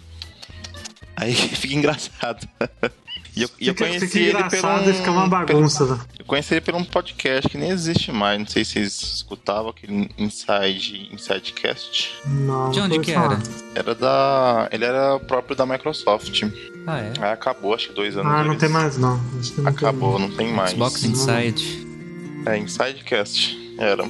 [1.20, 2.48] Aí fica engraçado.
[3.36, 5.86] E eu, e eu conheci fica ele engraçado pelo fica uma bagunça.
[5.86, 6.00] né?
[6.18, 8.36] Eu conheci ele por um podcast que nem existe mais.
[8.36, 12.14] Não sei se vocês escutavam aquele Inside, Insidecast.
[12.26, 13.34] Não, De não onde que falar.
[13.34, 13.42] era?
[13.76, 14.68] Era da.
[14.72, 16.42] Ele era próprio da Microsoft.
[16.84, 17.12] Ah, é?
[17.20, 18.32] Aí acabou, acho que dois anos.
[18.32, 19.20] Ah, não eles- tem mais não.
[19.38, 20.30] Acho que não tem Acabou, mais.
[20.30, 20.70] não tem mais.
[20.72, 21.86] Xbox Inside.
[22.44, 23.56] É, Insidecast.
[23.78, 24.02] Era.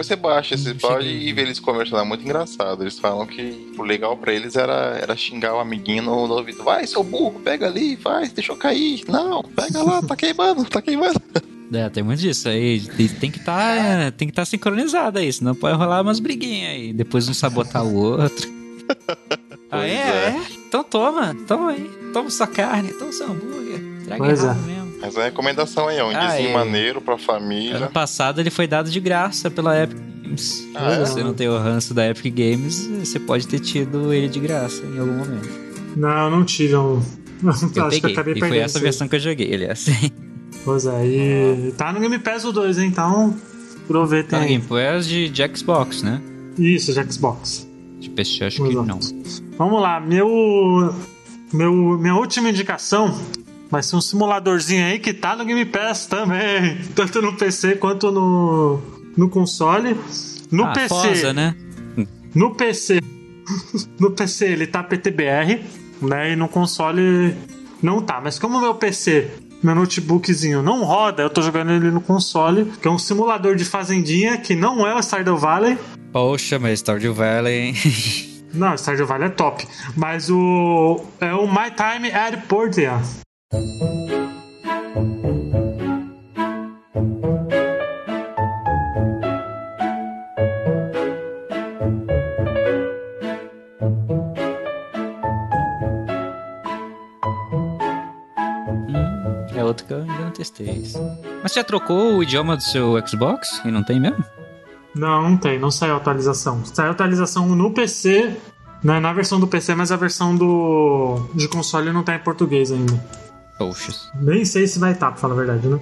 [0.00, 1.28] Depois você baixa, você pode cheguei.
[1.28, 2.00] ir ver eles conversando.
[2.00, 2.82] É muito engraçado.
[2.82, 6.62] Eles falam que o legal pra eles era, era xingar o amiguinho no, no ouvido.
[6.64, 9.02] Vai, seu burro, pega ali, vai, deixa eu cair.
[9.06, 11.20] Não, pega lá, tá queimando, tá queimando.
[11.72, 12.80] É, tem muito disso aí.
[13.20, 16.92] Tem- que estar tem que tá sincronizado aí, senão pode rolar umas briguinhas aí.
[16.92, 18.50] Depois um sabotar o outro.
[19.70, 19.92] ah, é?
[19.92, 19.96] é.
[19.96, 20.42] é?
[20.66, 21.88] Então toma, toma aí.
[22.12, 23.80] Toma sua carne, toma seu hambúrguer.
[24.04, 24.54] Traga Pois é.
[24.54, 24.79] mesmo.
[25.00, 26.52] Mas a recomendação aí é um Ah, é.
[26.52, 27.76] maneiro pra família.
[27.76, 30.62] Ano passado ele foi dado de graça pela Epic Games.
[30.74, 31.04] Ah, Se é?
[31.06, 34.82] você não tem o ranço da Epic Games, você pode ter tido ele de graça
[34.84, 35.48] em algum momento.
[35.96, 37.02] Não, eu não tive um.
[37.42, 38.12] Eu Acho que eu peguei.
[38.12, 38.64] acabei E foi perdendo.
[38.64, 38.84] essa isso.
[38.84, 39.86] versão que eu joguei, aliás.
[40.62, 42.88] Pois é, e tá no Game Pass o 2, hein?
[42.88, 43.34] Então,
[43.84, 44.46] aproveitem Tá no.
[44.46, 46.20] Game Pass de, de Xbox, né?
[46.58, 47.66] Isso, de Xbox.
[47.98, 48.86] De PC acho que Exato.
[48.86, 48.98] não.
[49.56, 50.94] Vamos lá, meu,
[51.50, 51.72] meu.
[51.98, 53.18] Minha última indicação
[53.70, 56.78] vai ser um simuladorzinho aí que tá no Game Pass também.
[56.94, 58.80] Tanto no PC quanto no,
[59.16, 59.96] no console.
[60.50, 60.88] No ah, PC.
[60.88, 61.54] Forza, né?
[62.34, 63.00] No PC.
[63.98, 65.60] No PC ele tá PTBR,
[66.00, 66.32] né?
[66.32, 67.34] E no console
[67.82, 68.20] não tá.
[68.20, 69.28] Mas como meu PC,
[69.60, 73.64] meu notebookzinho não roda, eu tô jogando ele no console, que é um simulador de
[73.64, 75.76] fazendinha que não é o Stardew Valley.
[76.12, 77.74] Poxa, mas Stardew Valley, hein?
[78.52, 79.66] Não, Stardew Valley é top.
[79.96, 81.04] Mas o.
[81.20, 83.00] É o My Time at Portia.
[83.52, 83.58] Hum,
[99.52, 100.84] é outro que eu ainda não testei.
[101.42, 103.60] Mas você já trocou o idioma do seu Xbox?
[103.64, 104.24] E não tem mesmo?
[104.94, 106.64] Não, não tem, não saiu atualização.
[106.64, 108.36] Saiu atualização no PC,
[108.84, 112.70] né, na versão do PC, mas a versão do de console não tá em português
[112.70, 112.92] ainda.
[114.20, 115.78] Nem sei se vai estar, pra falar a verdade, né?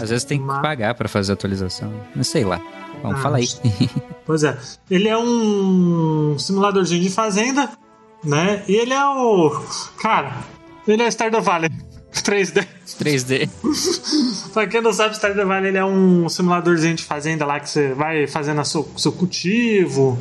[0.00, 1.92] Às vezes tem que Mas- pagar pra fazer atualização.
[2.14, 2.60] Não sei lá.
[3.02, 3.48] Vamos, Ah, fala aí.
[4.26, 4.56] Pois é.
[4.90, 7.68] Ele é um simuladorzinho de fazenda,
[8.24, 8.62] né?
[8.68, 9.50] E ele é o.
[10.00, 10.36] Cara,
[10.86, 11.70] ele é Stardew Valley
[12.12, 12.66] 3D.
[12.98, 13.48] 3D.
[14.52, 17.92] pra quem não sabe, Stardew Valley ele é um simuladorzinho de fazenda lá que você
[17.94, 20.18] vai fazendo seu, seu cultivo,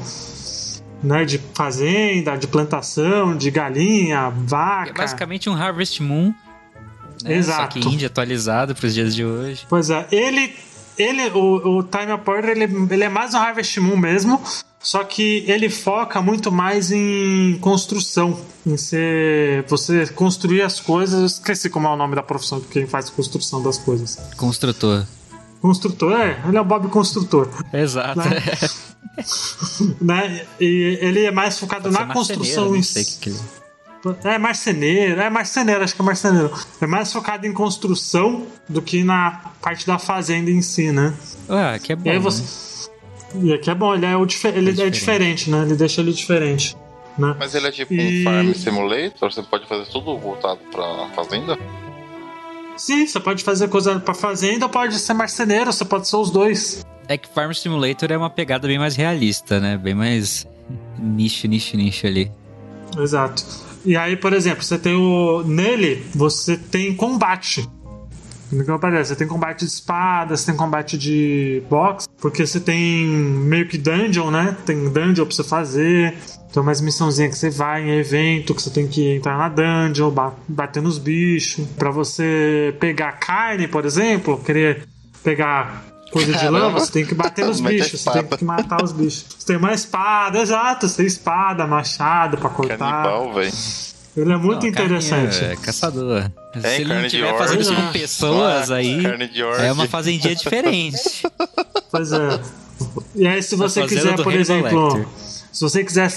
[1.03, 1.26] né?
[1.26, 4.91] De fazenda, de plantação, de galinha, vaca.
[4.91, 6.34] É basicamente um Harvest Moon.
[7.24, 7.38] Né?
[7.38, 7.61] Exato.
[7.61, 9.65] Só que indie atualizado pros dias de hoje.
[9.70, 10.53] Pois é, ele.
[10.97, 14.41] ele o, o Time Porter ele, ele é mais um Harvest Moon mesmo,
[14.80, 19.63] só que ele foca muito mais em construção, em ser.
[19.67, 21.20] Você construir as coisas.
[21.20, 24.17] Eu esqueci como é o nome da profissão de quem faz construção das coisas.
[24.38, 25.05] Construtor.
[25.61, 28.20] Construtor, é, ele é o Bob Construtor, Exato.
[28.20, 28.41] Né?
[29.99, 30.45] né?
[30.59, 33.20] E ele é mais focado Pode na construção em si.
[33.20, 33.39] que ele-
[34.24, 36.52] É marceneiro, é marceneiro, acho que é marceneiro.
[36.80, 41.14] É mais focado em construção do que na parte da fazenda em si, né?
[41.50, 42.04] Ah, que é bom.
[42.06, 42.22] E aí né?
[42.22, 42.89] você.
[43.41, 44.93] E aqui é bom, ele é, o dife- ele é diferente.
[44.93, 45.62] diferente, né?
[45.64, 46.76] Ele deixa ele diferente.
[47.18, 47.36] Né?
[47.38, 51.58] Mas ele é tipo E- um Farm Simulator, você pode fazer tudo voltado pra fazenda?
[52.78, 56.32] Sim, você pode fazer coisa pra fazenda ou pode ser marceneiro, você pode ser os
[56.32, 56.86] dois.
[57.10, 59.78] É que Farm Simulator é uma pegada bem mais realista, né?
[59.78, 60.47] Bem mais
[60.97, 62.32] nicho, nicho, nicho ali.
[62.97, 63.43] Exato.
[63.86, 65.43] E aí, por exemplo, você tem o.
[65.43, 67.67] Nele, você tem combate.
[68.51, 73.77] Você tem combate de espada, você tem combate de boxe, porque você tem meio que
[73.77, 74.57] dungeon, né?
[74.65, 76.15] Tem dungeon pra você fazer.
[76.51, 80.09] Tem umas missãozinhas que você vai em evento, que você tem que entrar na dungeon,
[80.09, 81.63] ba- bater nos bichos.
[81.77, 84.88] Pra você pegar carne, por exemplo, querer
[85.23, 88.91] pegar coisa de lama, você tem que bater nos bichos, você tem que matar os
[88.91, 89.26] bichos.
[89.38, 92.78] Você tem uma espada, exato, você tem espada, machado pra cortar.
[92.78, 93.51] Canibal, velho.
[94.18, 95.43] Ele é muito Não, interessante.
[95.43, 96.24] É caçador.
[96.60, 97.91] Se ele carne não de estiver fazendo isso com é.
[97.91, 99.03] pessoas Ah, aí,
[99.60, 100.99] é uma fazendinha diferente.
[101.91, 102.39] Pois é.
[103.16, 105.05] E aí, se você fazenda quiser, por exemplo,
[105.51, 106.12] se você quiser,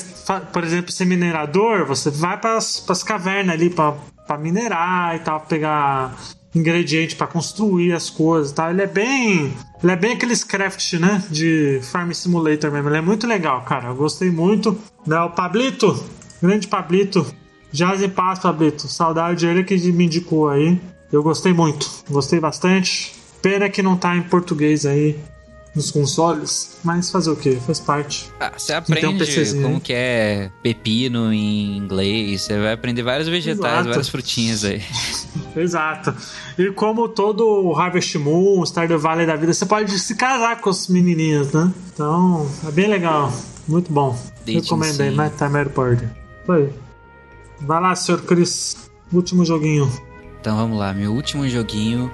[0.53, 3.95] por exemplo, ser minerador, você vai para as cavernas ali pra
[4.27, 6.17] pra minerar e tal, pegar
[6.55, 8.71] ingrediente pra construir as coisas, e tal.
[8.71, 12.89] Ele é bem, ele é bem aqueles craft, né, de Farm Simulator mesmo.
[12.89, 13.89] Ele é muito legal, cara.
[13.89, 14.79] Eu gostei muito.
[15.07, 16.05] Né, o Pablito,
[16.41, 17.27] grande Pablito,
[17.73, 18.87] Jazz em paz, Pablito.
[18.87, 20.79] Saudade ele que me indicou aí.
[21.11, 23.15] Eu gostei muito, gostei bastante.
[23.41, 25.19] Pena que não tá em português aí
[25.75, 27.57] nos consoles, mas fazer o que?
[27.57, 28.31] Faz parte.
[28.39, 29.81] Ah, você um aprende PCzinho, como hein?
[29.81, 33.89] que é pepino em inglês, você vai aprender vários vegetais, Exato.
[33.89, 34.83] várias frutinhas aí.
[35.57, 36.15] Exato.
[36.59, 40.89] E como todo Harvest Moon, Stardew Valley da vida, você pode se casar com os
[40.89, 41.73] menininhos, né?
[41.93, 43.33] Então, é bem legal.
[43.69, 44.17] Muito bom.
[44.41, 45.15] Dating Recomendo aí.
[45.15, 46.05] Nighttime Airport.
[46.47, 46.73] Foi.
[47.61, 48.91] Vai lá, senhor Chris.
[49.13, 49.91] Último joguinho.
[50.41, 52.11] Então vamos lá, meu último joguinho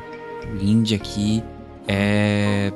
[0.61, 1.43] indie aqui
[1.87, 2.73] é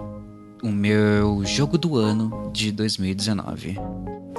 [0.63, 3.79] o meu jogo do ano de 2019.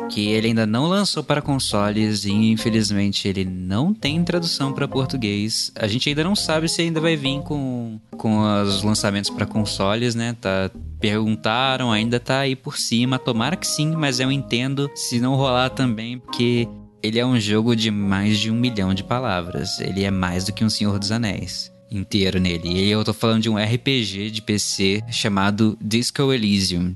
[0.10, 5.72] Que ele ainda não lançou para consoles e infelizmente ele não tem tradução para português.
[5.76, 10.14] A gente ainda não sabe se ainda vai vir com, com os lançamentos para consoles,
[10.14, 10.36] né?
[10.39, 13.18] Tá, perguntaram, ainda tá aí por cima.
[13.18, 16.68] Tomara que sim, mas eu entendo se não rolar também, porque
[17.01, 19.80] ele é um jogo de mais de um milhão de palavras.
[19.80, 22.70] Ele é mais do que um Senhor dos Anéis inteiro nele.
[22.70, 26.95] E eu tô falando de um RPG de PC chamado Disco Elysium.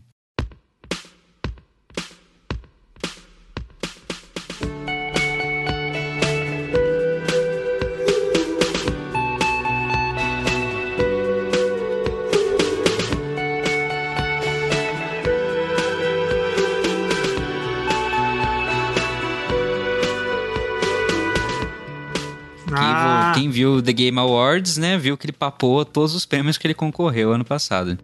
[23.58, 27.32] Viu The Game Awards, né, viu que ele papou todos os prêmios que ele concorreu
[27.34, 27.98] ano passado.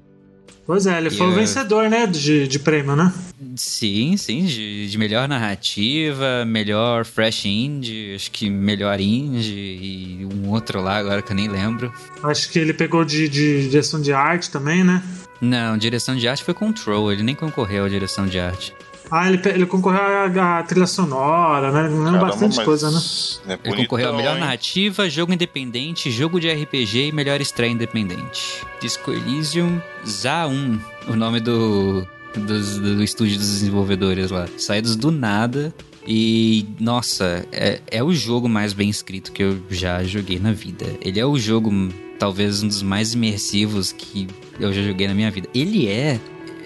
[0.65, 2.07] pois é, ele foi o E, vencedor, né?
[2.07, 3.13] De, de prêmio, né?
[3.55, 10.49] Sim, sim, de, de melhor narrativa, melhor fresh indie, acho que melhor indie e um
[10.49, 11.93] outro lá agora que eu nem lembro.
[12.23, 15.03] Acho que ele pegou de, de direção de arte também, né?
[15.39, 18.73] Não, direção de arte foi Control, ele nem concorreu à direção de arte.
[19.15, 21.83] Ah, ele, ele concorreu à, à trilha sonora, né?
[21.83, 22.97] Lembra Caramba, bastante coisa, né?
[23.47, 24.39] é Ele bonitão, concorreu a melhor hein?
[24.39, 28.63] narrativa, jogo independente, jogo de RPG e melhor estreia independente.
[28.81, 34.47] Disco Elysium ZA1, o nome do, dos- do, estúdio dos desenvolvedores lá.
[34.57, 35.71] Saídos do nada
[36.07, 40.87] e, nossa, é, é o jogo mais bem escrito que eu já joguei na vida.
[41.01, 41.71] Ele é o jogo,
[42.17, 44.27] talvez, um dos mais imersivos que
[44.59, 45.47] eu já joguei na minha vida.
[45.53, 46.19] Ele é...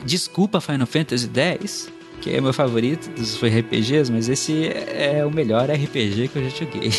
[0.06, 1.30] Desculpa Final Fantasy
[1.60, 1.90] X,
[2.22, 6.50] que é meu favorito dos RPGs, mas esse é o melhor RPG que eu já
[6.50, 6.92] joguei.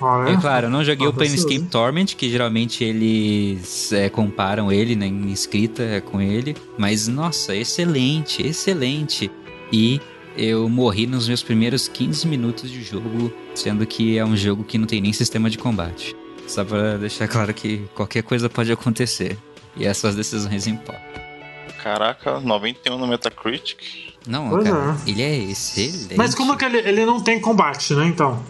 [0.00, 0.32] Olha.
[0.36, 1.62] É claro, eu não joguei Ah, o Planescape.
[1.70, 6.54] Torment, que geralmente eles é, comparam ele né, em escrita com ele.
[6.76, 9.30] Mas, nossa, excelente, excelente.
[9.72, 10.00] E
[10.36, 14.76] eu morri nos meus primeiros 15 minutos de jogo, sendo que é um jogo que
[14.76, 16.14] não tem nem sistema de combate.
[16.46, 19.38] Só pra deixar claro que qualquer coisa pode acontecer.
[19.76, 21.02] E as suas decisões importam.
[21.82, 24.13] Caraca, 91 no Metacritic.
[24.26, 25.10] Não, Pois cara, é.
[25.10, 26.16] ele é excelente.
[26.16, 28.06] Mas como que ele, ele não tem combate, né?
[28.06, 28.42] Então.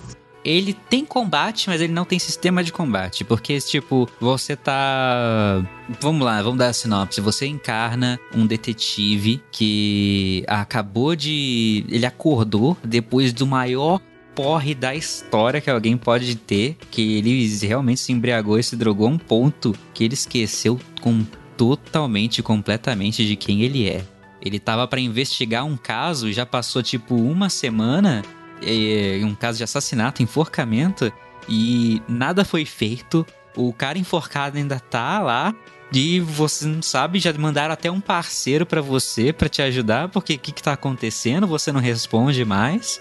[0.45, 3.25] Ele tem combate, mas ele não tem sistema de combate.
[3.25, 5.65] Porque, tipo, você tá.
[6.01, 7.21] Vamos lá, vamos dar a sinopse.
[7.21, 11.87] Você encarna um detetive que acabou de.
[11.89, 14.01] Ele acordou depois do maior
[14.35, 16.77] porre da história que alguém pode ter.
[16.91, 21.25] Que ele realmente se embriagou e se drogou a um ponto que ele esqueceu com
[21.57, 24.05] totalmente, completamente de quem ele é.
[24.45, 28.23] Ele tava pra investigar um caso, já passou tipo uma semana
[28.63, 31.13] é, um caso de assassinato, enforcamento,
[31.49, 33.27] e nada foi feito.
[33.57, 35.55] O cara enforcado ainda tá lá.
[35.93, 40.35] E você não sabe, já mandaram até um parceiro pra você pra te ajudar, porque
[40.35, 41.47] o que, que tá acontecendo?
[41.47, 43.01] Você não responde mais.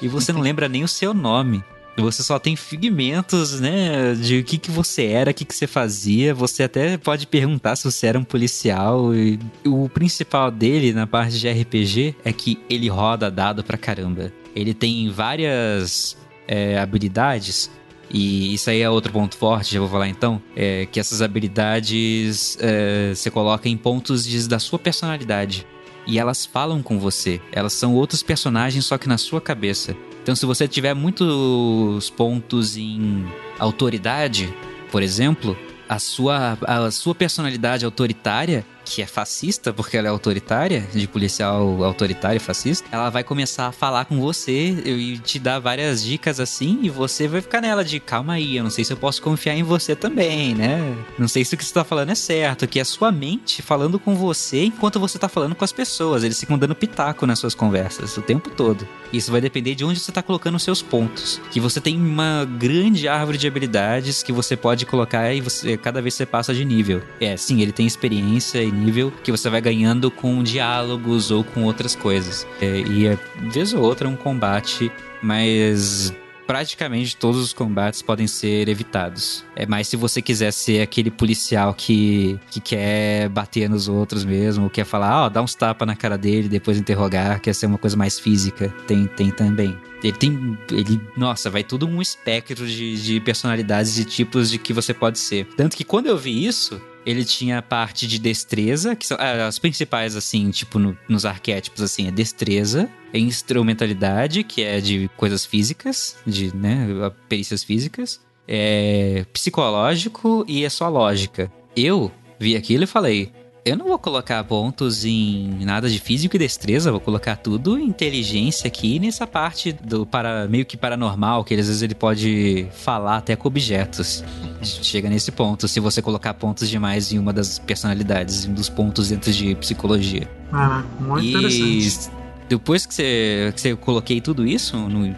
[0.00, 1.62] E você não lembra nem o seu nome.
[1.96, 4.14] Você só tem figmentos, né?
[4.14, 6.34] De o que, que você era, o que, que você fazia.
[6.34, 9.14] Você até pode perguntar se você era um policial.
[9.14, 14.32] E o principal dele na parte de RPG é que ele roda dado pra caramba.
[14.56, 16.16] Ele tem várias
[16.48, 17.70] é, habilidades.
[18.10, 20.40] E isso aí é outro ponto forte, já vou falar então.
[20.56, 25.66] É que essas habilidades é, você coloca em pontos de- da sua personalidade.
[26.06, 27.40] E elas falam com você.
[27.52, 29.94] Elas são outros personagens, só que na sua cabeça.
[30.22, 33.26] Então, se você tiver muitos pontos em
[33.58, 34.54] autoridade,
[34.90, 35.56] por exemplo,
[35.88, 41.84] a sua, a sua personalidade autoritária, que é fascista, porque ela é autoritária, de policial
[41.84, 46.78] autoritário fascista, ela vai começar a falar com você e te dar várias dicas assim,
[46.82, 49.54] e você vai ficar nela de calma aí, eu não sei se eu posso confiar
[49.54, 50.96] em você também, né?
[51.18, 53.60] Não sei se o que você tá falando é certo, que é a sua mente
[53.60, 56.24] falando com você enquanto você tá falando com as pessoas.
[56.24, 58.86] Eles ficam dando pitaco nas suas conversas o tempo todo.
[59.12, 61.40] Isso vai depender de onde você tá colocando os seus pontos.
[61.50, 66.00] Que você tem uma grande árvore de habilidades que você pode colocar e você cada
[66.00, 67.02] vez você passa de nível.
[67.20, 71.64] É, sim, ele tem experiência e nível que você vai ganhando com diálogos ou com
[71.64, 72.46] outras coisas.
[72.60, 73.18] É, e é,
[73.52, 74.90] vez ou outra um combate,
[75.22, 76.12] mas
[76.46, 79.44] praticamente todos os combates podem ser evitados.
[79.54, 84.70] É mais se você quiser ser aquele policial que, que quer bater nos outros mesmo,
[84.70, 87.78] quer falar, ó, oh, dá uns tapas na cara dele, depois interrogar, quer ser uma
[87.78, 88.68] coisa mais física.
[88.86, 89.76] Tem, tem também.
[90.02, 90.58] Ele tem.
[90.70, 91.00] Ele.
[91.16, 95.46] Nossa, vai tudo um espectro de, de personalidades e tipos de que você pode ser.
[95.56, 99.46] Tanto que quando eu vi isso, ele tinha a parte de destreza, que são ah,
[99.46, 105.10] as principais, assim, tipo, no, nos arquétipos, assim, é destreza, é instrumentalidade, que é de
[105.16, 106.86] coisas físicas, de, né,
[107.28, 111.50] perícias físicas, é psicológico e é só lógica.
[111.76, 113.32] Eu vi aquilo e falei,
[113.64, 117.84] eu não vou colocar pontos em nada de físico e destreza, vou colocar tudo em
[117.84, 123.18] inteligência aqui nessa parte do para meio que paranormal, que às vezes ele pode falar
[123.18, 124.24] até com objetos.
[124.62, 129.08] Chega nesse ponto, se você colocar pontos demais em uma das personalidades, um dos pontos
[129.10, 130.28] dentro de psicologia.
[130.52, 131.30] Ah, muito e...
[131.30, 135.16] interessante depois que você, que você coloquei tudo isso, no,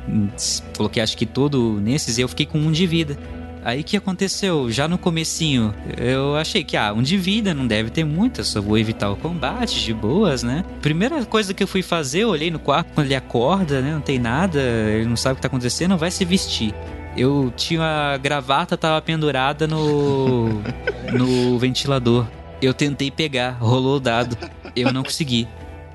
[0.76, 3.18] coloquei acho que todo nesses, eu fiquei com um de vida.
[3.64, 4.70] Aí que aconteceu?
[4.70, 8.60] Já no comecinho, eu achei que, ah, um de vida não deve ter muita, só
[8.60, 10.62] vou evitar o combate de boas, né?
[10.82, 13.92] Primeira coisa que eu fui fazer, eu olhei no quarto, quando ele acorda, né?
[13.92, 16.74] Não tem nada, ele não sabe o que tá acontecendo, vai se vestir.
[17.16, 20.60] Eu tinha a gravata, tava pendurada no,
[21.16, 22.26] no ventilador.
[22.60, 24.36] Eu tentei pegar, rolou o dado.
[24.76, 25.48] Eu não consegui.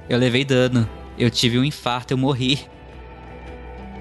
[0.10, 0.90] Eu levei dano.
[1.20, 2.60] Eu tive um infarto, eu morri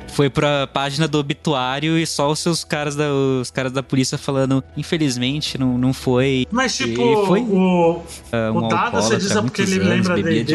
[0.08, 4.18] foi pra página do obituário e só os seus caras da, os caras da polícia
[4.18, 6.46] falando, infelizmente, não, não foi.
[6.50, 8.02] Mas, tipo, foi, uh,
[8.52, 10.54] um o dado você diz é porque ele anos, lembra dele?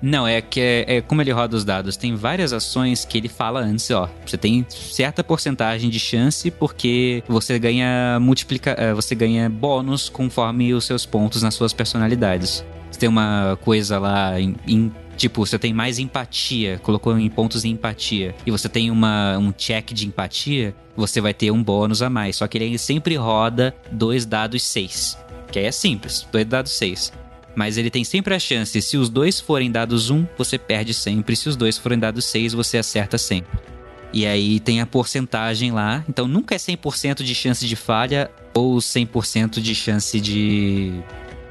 [0.00, 1.96] Não, é que é, é, como ele roda os dados.
[1.96, 4.10] Tem várias ações que ele fala antes, ó.
[4.26, 10.74] Você tem certa porcentagem de chance porque você ganha multiplica, eh, você ganha bônus conforme
[10.74, 12.64] os seus pontos nas suas personalidades.
[12.90, 14.92] Você tem uma coisa lá em, em
[15.22, 19.52] Tipo, você tem mais empatia, colocou em pontos de empatia, e você tem uma, um
[19.52, 22.34] check de empatia, você vai ter um bônus a mais.
[22.34, 25.16] Só que ele sempre roda dois dados seis.
[25.52, 27.12] Que aí é simples, dois dados seis.
[27.54, 31.36] Mas ele tem sempre a chance, se os dois forem dados um, você perde sempre.
[31.36, 33.60] Se os dois forem dados seis, você acerta sempre.
[34.12, 36.04] E aí tem a porcentagem lá.
[36.08, 41.00] Então nunca é 100% de chance de falha ou 100% de chance de,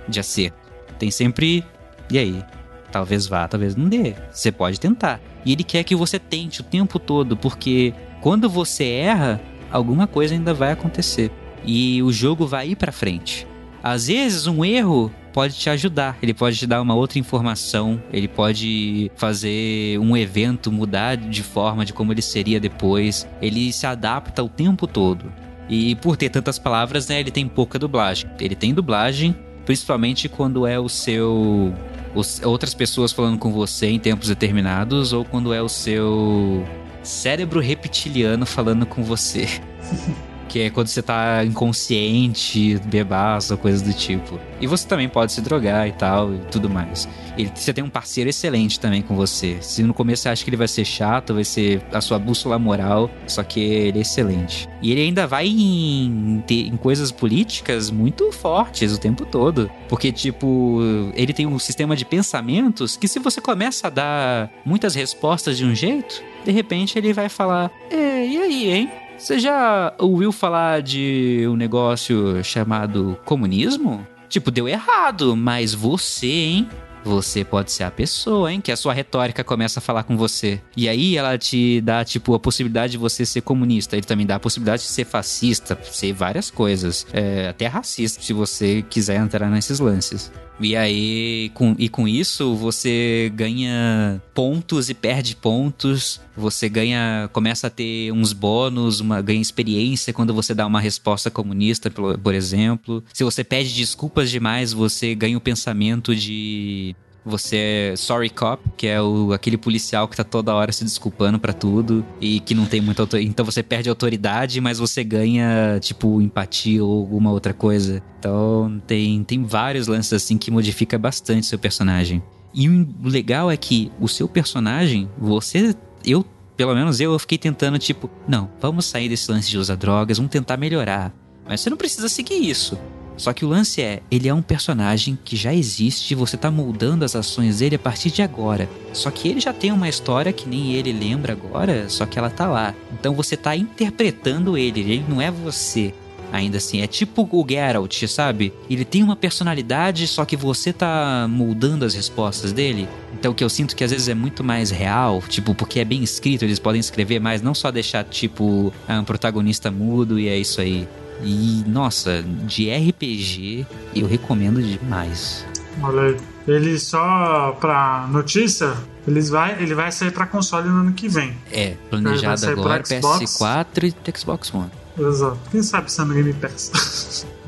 [0.09, 0.57] de acerto.
[0.99, 1.63] Tem sempre.
[2.09, 2.43] E aí?
[2.91, 4.15] Talvez vá, talvez não dê.
[4.31, 5.19] Você pode tentar.
[5.45, 10.33] E ele quer que você tente o tempo todo, porque quando você erra, alguma coisa
[10.33, 11.31] ainda vai acontecer.
[11.63, 13.47] E o jogo vai ir para frente.
[13.83, 16.17] Às vezes, um erro pode te ajudar.
[16.21, 21.85] Ele pode te dar uma outra informação, ele pode fazer um evento mudar de forma
[21.85, 23.27] de como ele seria depois.
[23.41, 25.31] Ele se adapta o tempo todo.
[25.69, 28.29] E por ter tantas palavras, né, ele tem pouca dublagem.
[28.39, 29.35] Ele tem dublagem,
[29.65, 31.73] principalmente quando é o seu
[32.13, 36.65] outras pessoas falando com você em tempos determinados ou quando é o seu
[37.03, 39.47] cérebro reptiliano falando com você.
[40.51, 44.37] que é quando você tá inconsciente, bebaço, coisas do tipo.
[44.59, 47.07] E você também pode se drogar e tal, e tudo mais.
[47.37, 49.57] Ele, você tem um parceiro excelente também com você.
[49.61, 52.59] Se no começo você acha que ele vai ser chato, vai ser a sua bússola
[52.59, 54.67] moral, só que ele é excelente.
[54.81, 59.71] E ele ainda vai em, em coisas políticas muito fortes o tempo todo.
[59.87, 60.81] Porque, tipo,
[61.15, 65.63] ele tem um sistema de pensamentos que se você começa a dar muitas respostas de
[65.63, 68.91] um jeito, de repente ele vai falar: é, e aí, hein?
[69.21, 74.05] Você já ouviu falar de um negócio chamado comunismo?
[74.27, 76.69] Tipo, deu errado, mas você, hein?
[77.03, 78.61] Você pode ser a pessoa, hein?
[78.61, 80.61] Que a sua retórica começa a falar com você.
[80.75, 83.95] E aí ela te dá, tipo, a possibilidade de você ser comunista.
[83.95, 87.05] Ele também dá a possibilidade de ser fascista, ser várias coisas.
[87.11, 90.31] É, até racista, se você quiser entrar nesses lances.
[90.63, 96.21] E aí, com, e com isso, você ganha pontos e perde pontos.
[96.37, 101.31] Você ganha, começa a ter uns bônus, uma, ganha experiência quando você dá uma resposta
[101.31, 103.03] comunista, por, por exemplo.
[103.11, 106.90] Se você pede desculpas demais, você ganha o pensamento de
[107.25, 111.39] você é sorry cop, que é o, aquele policial que tá toda hora se desculpando
[111.39, 113.29] para tudo e que não tem muita autoridade.
[113.29, 118.01] Então você perde autoridade, mas você ganha, tipo, empatia ou alguma outra coisa.
[118.19, 122.21] Então tem, tem vários lances assim que modifica bastante seu personagem.
[122.53, 125.75] E o legal é que o seu personagem, você.
[126.05, 126.25] Eu,
[126.57, 130.17] pelo menos eu, eu fiquei tentando, tipo, não, vamos sair desse lance de usar drogas,
[130.17, 131.13] vamos tentar melhorar.
[131.47, 132.77] Mas você não precisa seguir isso.
[133.21, 137.05] Só que o lance é, ele é um personagem que já existe você tá moldando
[137.05, 138.67] as ações dele a partir de agora.
[138.93, 142.31] Só que ele já tem uma história que nem ele lembra agora, só que ela
[142.31, 142.73] tá lá.
[142.91, 145.93] Então você tá interpretando ele, ele não é você.
[146.31, 146.81] ainda assim.
[146.81, 148.51] É tipo o Geralt, sabe?
[148.69, 152.87] Ele tem uma personalidade, só que você tá moldando as respostas dele.
[153.13, 155.85] Então, o que eu sinto que às vezes é muito mais real, tipo, porque é
[155.85, 160.27] bem escrito, eles podem escrever mais, não só deixar, tipo, ah, um protagonista mudo e
[160.27, 160.87] é isso aí.
[161.23, 163.65] E, nossa, de RPG,
[163.95, 165.45] eu recomendo demais.
[165.81, 166.17] Olha aí.
[166.47, 168.73] Ele só pra notícia,
[169.07, 171.37] eles vai, ele vai sair pra console no ano que vem.
[171.51, 173.37] É, planejado agora Xbox.
[173.37, 174.71] PS4 e Xbox One.
[174.99, 175.39] Exato.
[175.51, 177.25] Quem sabe se é Game Pass?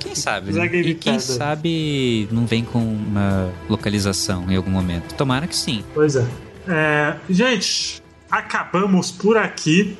[0.00, 0.76] Quem sabe, é né?
[0.76, 1.18] E quem é.
[1.18, 5.14] sabe não vem com uma localização em algum momento.
[5.14, 5.84] Tomara que sim.
[5.92, 6.24] pois é.
[6.68, 9.96] É, Gente, acabamos por aqui.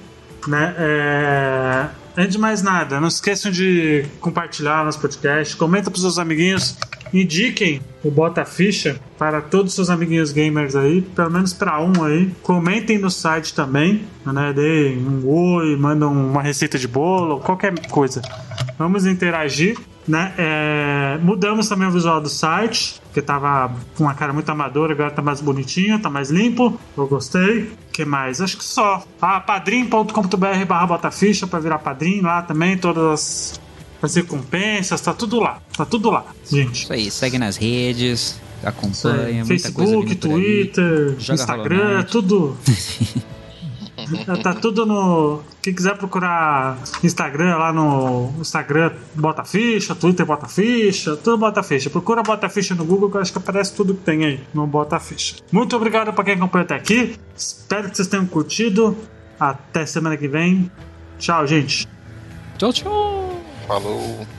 [0.46, 0.74] Né?
[0.78, 1.88] É...
[2.18, 6.76] Antes de mais nada, não esqueçam de compartilhar nosso podcast, comenta pros seus amiguinhos,
[7.14, 12.02] indiquem o Bota Ficha para todos os seus amiguinhos gamers aí, pelo menos para um
[12.02, 12.28] aí.
[12.42, 14.52] Comentem no site também, né?
[14.52, 18.20] Deem um oi, mandam uma receita de bolo, qualquer coisa.
[18.76, 19.78] Vamos interagir.
[20.08, 20.32] Né?
[20.38, 25.10] É, mudamos também o visual do site, que tava com uma cara muito amadora, agora
[25.10, 26.80] tá mais bonitinho, tá mais limpo.
[26.96, 27.70] Eu gostei.
[27.92, 28.40] que mais?
[28.40, 29.04] Acho que só.
[29.20, 33.60] Ah, padrim.com.br barra botaficha para virar padrinho lá também, todas as,
[34.00, 35.60] as recompensas, tá tudo lá.
[35.76, 36.84] Tá tudo lá, gente.
[36.84, 40.16] Isso aí, segue nas redes, acompanha, muita coisa Facebook, aí.
[40.16, 42.56] Twitter, Instagram, tudo.
[44.42, 45.42] tá tudo no.
[45.62, 51.90] Quem quiser procurar Instagram lá no Instagram, bota ficha, Twitter bota ficha, tudo bota ficha.
[51.90, 54.66] Procura bota ficha no Google que eu acho que aparece tudo que tem aí no
[54.66, 55.36] bota ficha.
[55.52, 57.16] Muito obrigado pra quem acompanhou até aqui.
[57.36, 58.96] Espero que vocês tenham curtido.
[59.38, 60.70] Até semana que vem.
[61.18, 61.86] Tchau, gente.
[62.56, 63.40] Tchau, tchau!
[63.66, 64.37] Falou.